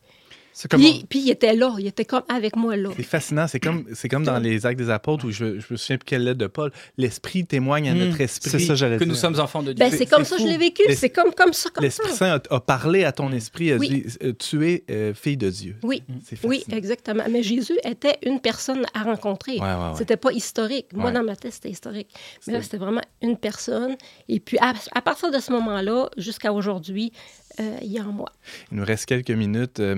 [0.56, 0.80] C'est comme.
[0.80, 2.90] Puis, puis il était là, il était comme avec moi là.
[2.96, 3.48] C'est fascinant.
[3.48, 6.04] C'est comme, c'est comme dans les actes des apôtres où je, je me souviens plus
[6.06, 6.70] quelle lettre de Paul.
[6.96, 7.98] L'esprit témoigne à Hmm.
[7.98, 8.50] notre esprit.
[8.50, 9.12] C'est ça, j'allais Que dire.
[9.12, 9.84] nous sommes enfants de Dieu.
[9.84, 10.82] Ben, c'est- c'est comme c'est ça que je l'ai vécu.
[10.86, 12.12] Les- C'est comme, comme ça, comme L'Esprit.
[12.12, 13.88] Saint a, a parlé à ton esprit, a Oui.
[13.88, 15.74] dit euh, Tu es euh, fille de Dieu.
[15.82, 17.24] Oui, C'est oui, exactement.
[17.28, 19.54] Mais Jésus était une personne à rencontrer.
[19.54, 19.96] Ouais, ouais, ouais.
[19.98, 20.86] C'était pas historique.
[20.92, 21.12] Moi, Ouais.
[21.12, 22.08] dans ma tête, c'était historique.
[22.46, 23.96] Mais là, C'était- vraiment une personne.
[24.28, 27.12] Et puis, à, à partir de ce moment-là, jusqu'à aujourd'hui,
[27.60, 28.30] euh, il y a en moi.
[28.72, 29.94] Il nous reste quelques minutes, euh,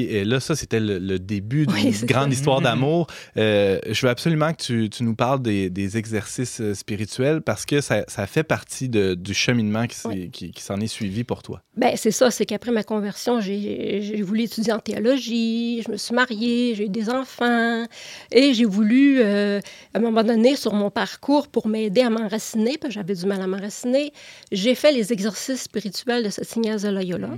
[0.00, 0.16] Magdali.
[0.16, 2.38] Et là, ça, c'était le, le début d'une Oui, grande ça.
[2.38, 3.06] histoire d'amour.
[3.36, 7.64] Euh, je veux absolument que tu, tu nous parles des, des exercices euh, spirituels parce
[7.66, 10.30] que ça, ça fait partie de- du cheminement qui, s'est- Oui.
[10.30, 11.62] qui, qui s'en est suivi pour toi.
[11.76, 16.14] Ben, c'est ça, c'est qu'après ma conversion, j'ai voulu étudier en théologie, je me suis
[16.14, 17.84] mariée, j'ai eu des enfants,
[18.32, 19.60] et j'ai voulu, euh,
[19.94, 23.26] à un moment donné, sur mon parcours, pour m'aider à m'enraciner, parce que j'avais du
[23.26, 24.12] mal à m'enraciner,
[24.52, 27.30] j'ai fait les exercices spirituels de cette Ignace de Loyola.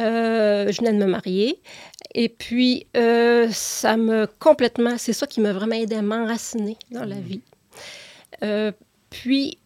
[0.00, 1.60] Euh, je venais de me marier.
[2.14, 7.04] Et puis, euh, ça me complètement, c'est ça qui m'a vraiment aidé à m'enraciner dans
[7.04, 7.42] la vie.
[8.42, 8.72] Euh,
[9.10, 9.58] puis,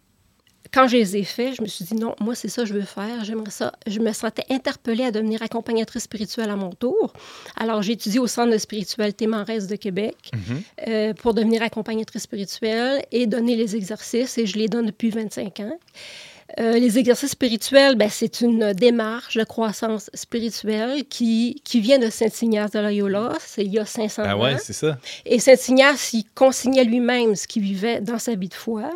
[0.73, 2.75] quand je les ai faits, je me suis dit non, moi, c'est ça que je
[2.75, 3.25] veux faire.
[3.25, 3.73] J'aimerais ça.
[3.87, 7.13] Je me sentais interpellée à devenir accompagnatrice spirituelle à mon tour.
[7.57, 10.31] Alors, j'ai étudié au Centre de spiritualité Manresse de Québec
[10.87, 14.39] euh, pour devenir accompagnatrice spirituelle et donner les exercices.
[14.39, 15.79] Et je les donne depuis 25 ans.
[16.59, 22.11] Euh, les exercices spirituels, ben, c'est une démarche de croissance spirituelle qui, qui vient de
[22.11, 23.35] Saint-Ignace de Loyola.
[23.45, 24.43] C'est il y a 500 Ah ans.
[24.43, 24.99] ouais, c'est ça.
[25.27, 28.91] Et Saint-Ignace, il consignait lui-même ce qu'il vivait dans sa vie de foi.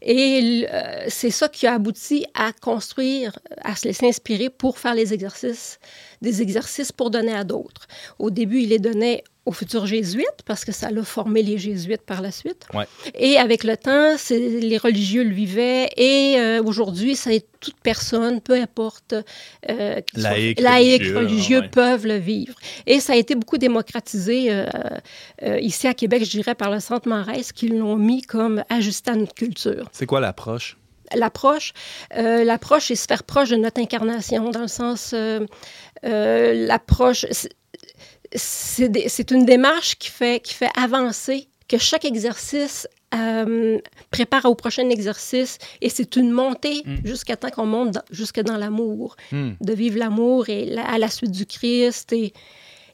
[0.00, 4.94] Et euh, c'est ça qui a abouti à construire, à se laisser inspirer pour faire
[4.94, 5.78] les exercices,
[6.22, 7.86] des exercices pour donner à d'autres.
[8.18, 12.02] Au début, il les donnait aux futurs jésuites parce que ça l'a formé les jésuites
[12.02, 12.66] par la suite.
[12.72, 12.86] Ouais.
[13.14, 15.88] Et avec le temps, c'est- les religieux le vivaient.
[15.96, 19.14] Et euh, aujourd'hui, c'est toute personne, peu importe,
[19.68, 21.68] euh, Laïque, laïque, religieux, religieux, ouais.
[21.68, 22.54] peuvent le vivre.
[22.86, 24.64] Et ça a été beaucoup démocratisé euh,
[25.42, 29.10] euh, ici à Québec, je dirais, par le Centre Manresse, qui l'ont mis comme ajusté
[29.10, 29.88] à notre culture.
[29.92, 30.76] C'est quoi l'approche?
[31.14, 31.74] L'approche,
[32.16, 35.46] euh, l'approche, c'est se faire proche de notre incarnation, dans le sens, euh,
[36.04, 37.26] euh, l'approche,
[38.34, 43.78] c'est- une démarche qui fait, qui fait avancer, que chaque exercice euh,
[44.10, 48.56] prépare au prochain exercice, et c'est une montée jusqu'à temps qu'on monte dans- jusque dans
[48.56, 49.52] l'amour Hmm.
[49.60, 52.12] de vivre l'amour et la- à la suite du Christ.
[52.12, 52.32] Et,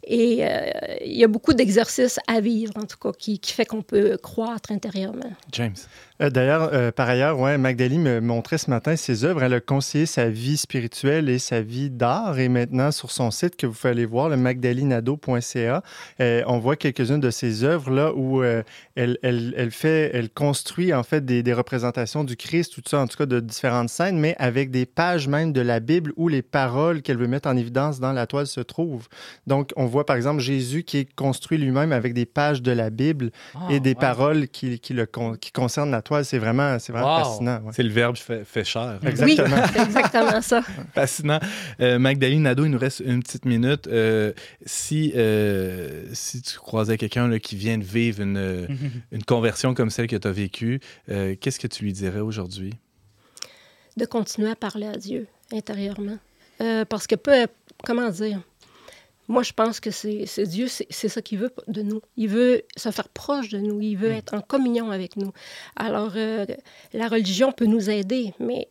[0.03, 0.71] Et euh,
[1.05, 4.17] il y a beaucoup d'exercices à vivre, en tout cas, qui, qui fait qu'on peut
[4.17, 5.31] croître intérieurement.
[5.53, 5.75] James.
[6.21, 9.43] Euh, D'ailleurs, euh, par ailleurs, ouais, Magdali me montrait ce matin ses œuvres.
[9.43, 12.39] Elle a conseillé sa vie spirituelle et sa vie d'art.
[12.39, 15.83] Et maintenant, sur son site que vous pouvez aller voir, le magdalinado.ca,
[16.21, 18.63] euh, on voit quelques-unes de ses œuvres là où euh,
[18.97, 23.01] elle, elle, elle fait, elle construit en fait des, des représentations du Christ, tout ça,
[23.01, 26.29] en tout cas de différentes scènes, mais avec des pages même de la Bible où
[26.29, 29.09] les paroles qu'elle veut mettre en évidence dans la toile se trouvent.
[29.47, 32.91] Donc, on voit par exemple Jésus qui est construit lui-même avec des pages de la
[32.91, 33.95] Bible Ah, et des ouais.
[33.95, 35.07] paroles qui, qui, le
[35.41, 36.10] qui concernent la toile.
[36.25, 37.25] C'est vraiment, c'est vraiment Wow.
[37.25, 37.61] fascinant.
[37.65, 37.73] ouais.
[37.75, 38.99] C'est le verbe fait, fait cher.
[39.07, 39.57] Exactement.
[39.57, 40.63] Oui, c'est exactement ça.
[40.95, 41.41] Fascinant.
[41.81, 43.87] Euh, Magdalene Nadeau, il nous reste une petite minute.
[43.87, 44.33] Euh,
[44.67, 48.69] si, euh, si tu croisais quelqu'un qui vient de vivre une,
[49.13, 50.81] une conversion comme celle que tu as vécue,
[51.11, 52.75] euh, qu'est-ce que tu lui dirais aujourd'hui?
[53.97, 56.17] de continuer à parler à Dieu intérieurement.
[56.63, 57.47] Euh, parce que peu,
[57.85, 58.41] comment dire,
[59.31, 62.01] moi je pense que c'est Dieu, c'est ça qu'il veut de nous.
[62.17, 65.33] Il veut se faire proche de nous, il veut être en communion avec nous.
[65.77, 66.45] Alors, euh,
[66.93, 68.69] la religion peut nous aider, mais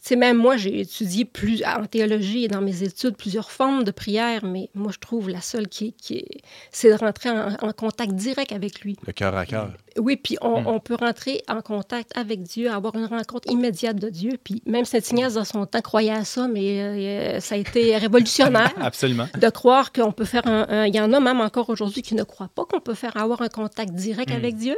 [0.00, 3.90] c'est même moi, j'ai étudié plus en théologie et dans mes études plusieurs formes de
[3.90, 6.40] prière, mais moi je trouve la seule qui, qui est,
[6.72, 8.96] c'est de rentrer en, en contact direct avec lui.
[9.06, 9.74] Le cœur à cœur.
[9.98, 10.66] Oui, puis on, Mm.
[10.66, 14.32] on peut rentrer en contact avec Dieu, avoir une rencontre immédiate de Dieu.
[14.42, 18.72] Puis même Saint-Ignace, dans son temps, croyait à ça, mais euh, ça a été révolutionnaire
[18.80, 19.26] Absolument.
[19.38, 22.14] de croire qu'on peut faire un, un- Il y en a même encore aujourd'hui qui
[22.14, 24.76] ne croient pas qu'on peut faire avoir un contact direct avec Dieu,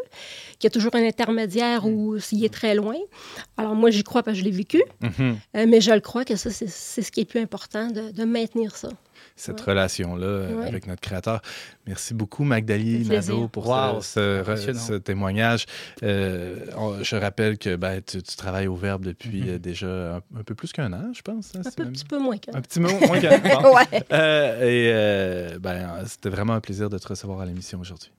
[0.59, 2.97] qu'il y a toujours un intermédiaire ou s'il est très loin.
[3.57, 5.37] Alors moi, j'y crois parce que je l'ai vécu, Mhm.
[5.57, 8.11] euh, mais je le crois que ça, c'est c'est ce qui est plus important, de,
[8.11, 8.89] de maintenir ça.
[9.41, 9.71] Cette Ouais.
[9.73, 10.67] relation-là Ouais.
[10.67, 11.41] avec notre Créateur.
[11.87, 13.09] Merci beaucoup, Magdali.
[13.09, 14.79] Nadeau, pour Wow, ce, ce- impressionnant.
[14.81, 15.65] ce témoignage.
[16.03, 19.49] Euh, on- je rappelle que ben, tu, tu travailles au Verbe depuis Mhm.
[19.49, 21.53] euh, déjà un, un peu plus qu'un an, je pense.
[21.57, 22.55] hein, Un peu, même- petit peu moins que.
[22.55, 23.41] Un petit mot, moins qu'un an.
[23.63, 23.75] Bon.
[23.75, 24.03] ouais.
[24.13, 28.11] Euh, et euh, ben, c'était vraiment un plaisir de te recevoir à l'émission aujourd'hui.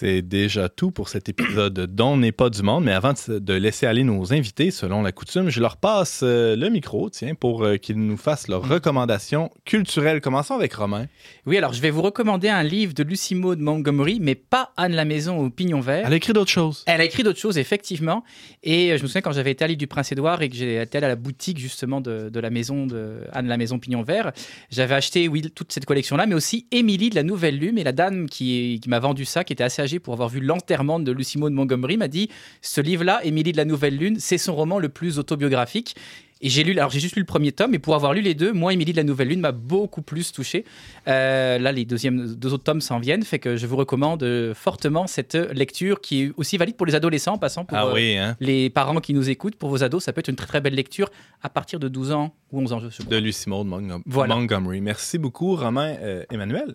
[0.00, 2.84] C'est déjà tout pour cet épisode d'On n'est pas du monde.
[2.84, 6.70] Mais avant de, laisser aller nos invités, selon la coutume, je leur passe euh, le
[6.70, 10.22] micro, tiens, pour euh, qu'ils nous fassent leurs recommandations culturelles.
[10.22, 11.04] Commençons avec Romain.
[11.44, 14.94] Oui, alors je vais vous recommander un livre de Lucy Maud Montgomery, mais pas Anne
[14.94, 16.06] la Maison au Pignon Vert.
[16.06, 16.82] Elle a écrit d'autres choses.
[16.86, 18.24] Elle a écrit d'autres choses, effectivement.
[18.62, 20.88] Et euh, je me souviens quand j'avais été à l'île du Prince-Édouard et que allé
[20.94, 24.32] à la boutique justement de, de la maison de Anne la Maison Pignon Vert,
[24.70, 27.76] j'avais acheté oui, toute cette collection-là, mais aussi Émilie de la Nouvelle Lune.
[27.76, 31.00] Et la dame qui, qui m'a vendu ça, qui était assez pour avoir vu l'enterrement
[31.00, 32.28] de Lucy Maud Montgomery, m'a dit
[32.62, 35.96] Ce livre-là, Émilie de la Nouvelle Lune, c'est son roman le plus autobiographique.
[36.42, 38.32] Et j'ai lu, alors j'ai juste lu le premier tome, mais pour avoir lu les
[38.32, 40.64] deux, moi, Émilie de la Nouvelle Lune m'a beaucoup plus touché.
[41.06, 44.54] Euh, là, les deuxièmes, deux autres tomes s'en viennent, fait que je vous recommande euh,
[44.54, 47.92] fortement cette lecture qui est aussi valide pour les adolescents, en passant pour Ah euh,
[47.92, 48.38] oui, hein?
[48.40, 49.56] les parents qui nous écoutent.
[49.56, 51.10] Pour vos ados, ça peut être une très très belle lecture
[51.42, 53.10] à partir de 12 ans ou 11 ans, je suppose.
[53.10, 54.34] De Lucie Maud Mong- Voilà.
[54.34, 54.80] Montgomery.
[54.80, 55.94] Merci beaucoup, Romain.
[56.00, 56.74] Euh, Emmanuel.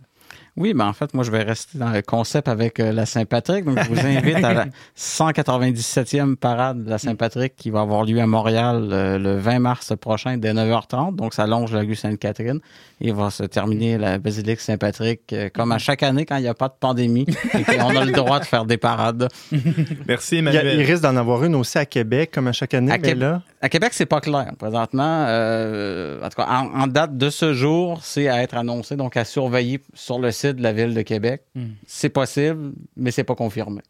[0.57, 3.65] Oui, ben en fait, moi, je vais rester dans le concept avec euh, la Saint-Patrick.
[3.65, 4.65] Donc, je vous invite à la
[4.97, 9.93] 197e parade de la Saint-Patrick qui va avoir lieu à Montréal euh, le 20 mars
[9.99, 11.15] prochain dès 9h30.
[11.15, 12.59] Donc, ça longe la rue Sainte-Catherine
[13.01, 16.47] et va se terminer la basilique Saint-Patrick euh, comme à chaque année quand il n'y
[16.47, 19.27] a pas de pandémie et qu'on a le droit de faire des parades.
[20.07, 20.79] Merci, Il, y a- Emmanuel.
[20.79, 22.91] il risque d'en avoir une aussi à Québec, comme à chaque année.
[22.91, 25.25] À mais là, À Québec, c'est pas clair présentement.
[25.27, 29.17] Euh, en tout cas, en, en date de ce jour, c'est à être annoncé, donc
[29.17, 31.41] à surveiller sur le site de la ville de Québec.
[31.55, 31.69] Mm.
[31.87, 33.81] C'est possible, mais c'est pas confirmé.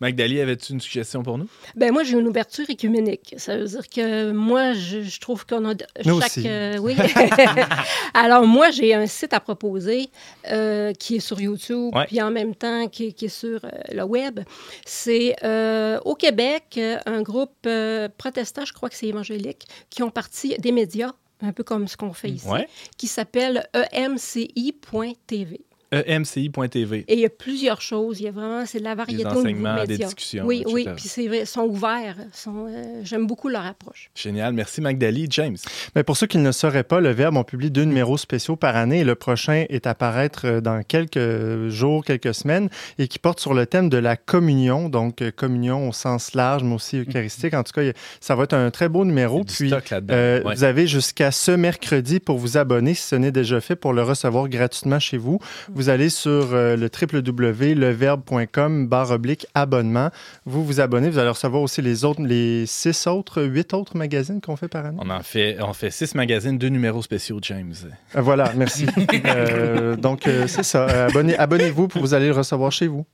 [0.00, 1.46] Magdali, avais-tu une suggestion pour nous?
[1.76, 3.34] Ben moi, j'ai une ouverture écuménique.
[3.36, 5.74] Ça veut dire que moi, je, je trouve qu'on a
[6.06, 6.30] Nous chaque...
[6.38, 6.44] aussi.
[6.48, 6.96] euh, oui.
[8.14, 10.08] Alors moi, j'ai un site à proposer
[10.50, 12.06] euh, qui est sur YouTube, Ouais.
[12.06, 14.40] puis en même temps qui, est- qui est sur euh, le web.
[14.86, 20.10] C'est euh, au Québec, un groupe euh, protestant, je crois que c'est évangélique, qui ont
[20.10, 22.66] parti des médias, un peu comme ce qu'on fait ici, Ouais.
[22.96, 25.60] qui s'appelle emci.tv.
[25.92, 27.04] Emci.tv.
[27.08, 28.20] Et il y a plusieurs choses.
[28.20, 30.86] Il y a vraiment, c'est de la variété niveau enseignements, des discussions, Oui, oui.
[30.96, 32.16] Puis c'est vrai, ils sont ouverts.
[32.32, 34.10] sont, euh, J'aime beaucoup leur approche.
[34.14, 34.52] Génial.
[34.52, 35.26] Merci, Magdali.
[35.30, 35.56] James.
[35.94, 38.56] Mais pour ceux qui ne le sauraient pas, le Verbe, on publie deux numéros spéciaux
[38.56, 42.68] par année et le prochain est à paraître euh, dans quelques jours, quelques semaines
[42.98, 44.88] et qui porte sur le thème de la communion.
[44.88, 47.54] Donc, euh, communion au sens large, mais aussi eucharistique.
[47.54, 47.82] En tout cas,
[48.20, 49.44] ça va être un très beau numéro.
[49.44, 50.14] Puis, stock là-dedans.
[50.14, 50.54] euh, Ouais.
[50.54, 54.02] Vous avez jusqu'à ce mercredi pour vous abonner, si ce n'est déjà fait, pour le
[54.02, 55.38] recevoir gratuitement chez vous.
[55.80, 60.10] Vous allez sur euh, le www.leverbe.com barre oblique abonnement.
[60.44, 64.42] Vous vous abonnez, vous allez recevoir aussi les autres, les six autres, huit autres magazines
[64.42, 64.98] qu'on fait par année.
[65.00, 67.72] On en fait, on fait six magazines, deux numéros spéciaux, James.
[68.14, 68.84] Euh, Voilà, merci.
[69.24, 70.86] Euh, donc, euh, c'est ça.
[70.88, 73.06] Euh, abonnez- Abonnez-vous pour vous allez le recevoir chez vous.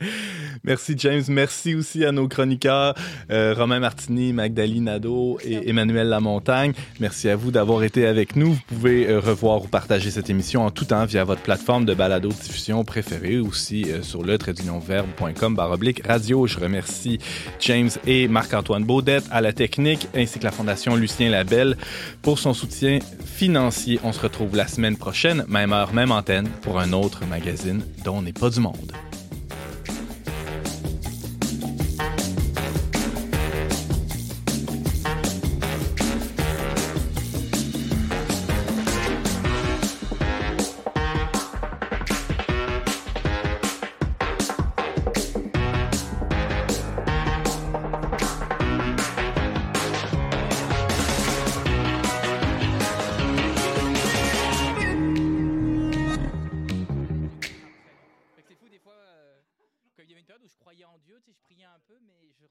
[0.65, 1.23] Merci, James.
[1.29, 2.95] Merci aussi à nos chroniqueurs,
[3.31, 6.73] euh, Romain Martini, Magdalene Nadeau et Emmanuel Lamontagne.
[7.01, 8.55] Merci à vous d'avoir été avec nous.
[8.55, 11.95] Vous pouvez euh, revoir ou partager cette émission en tout temps via votre plateforme de
[12.85, 16.47] préférée, aussi euh, sur le traitdunionverbe.com baroblique radio.
[16.47, 17.19] Je remercie
[17.61, 21.77] James et Marc-Antoine Baudette à la technique, ainsi que la Fondation Lucien Labelle
[22.23, 24.01] pour son soutien financier.
[24.03, 28.19] On se retrouve la semaine prochaine, même heure, même antenne, pour un autre magazine dont
[28.19, 28.93] on n'est pas du monde.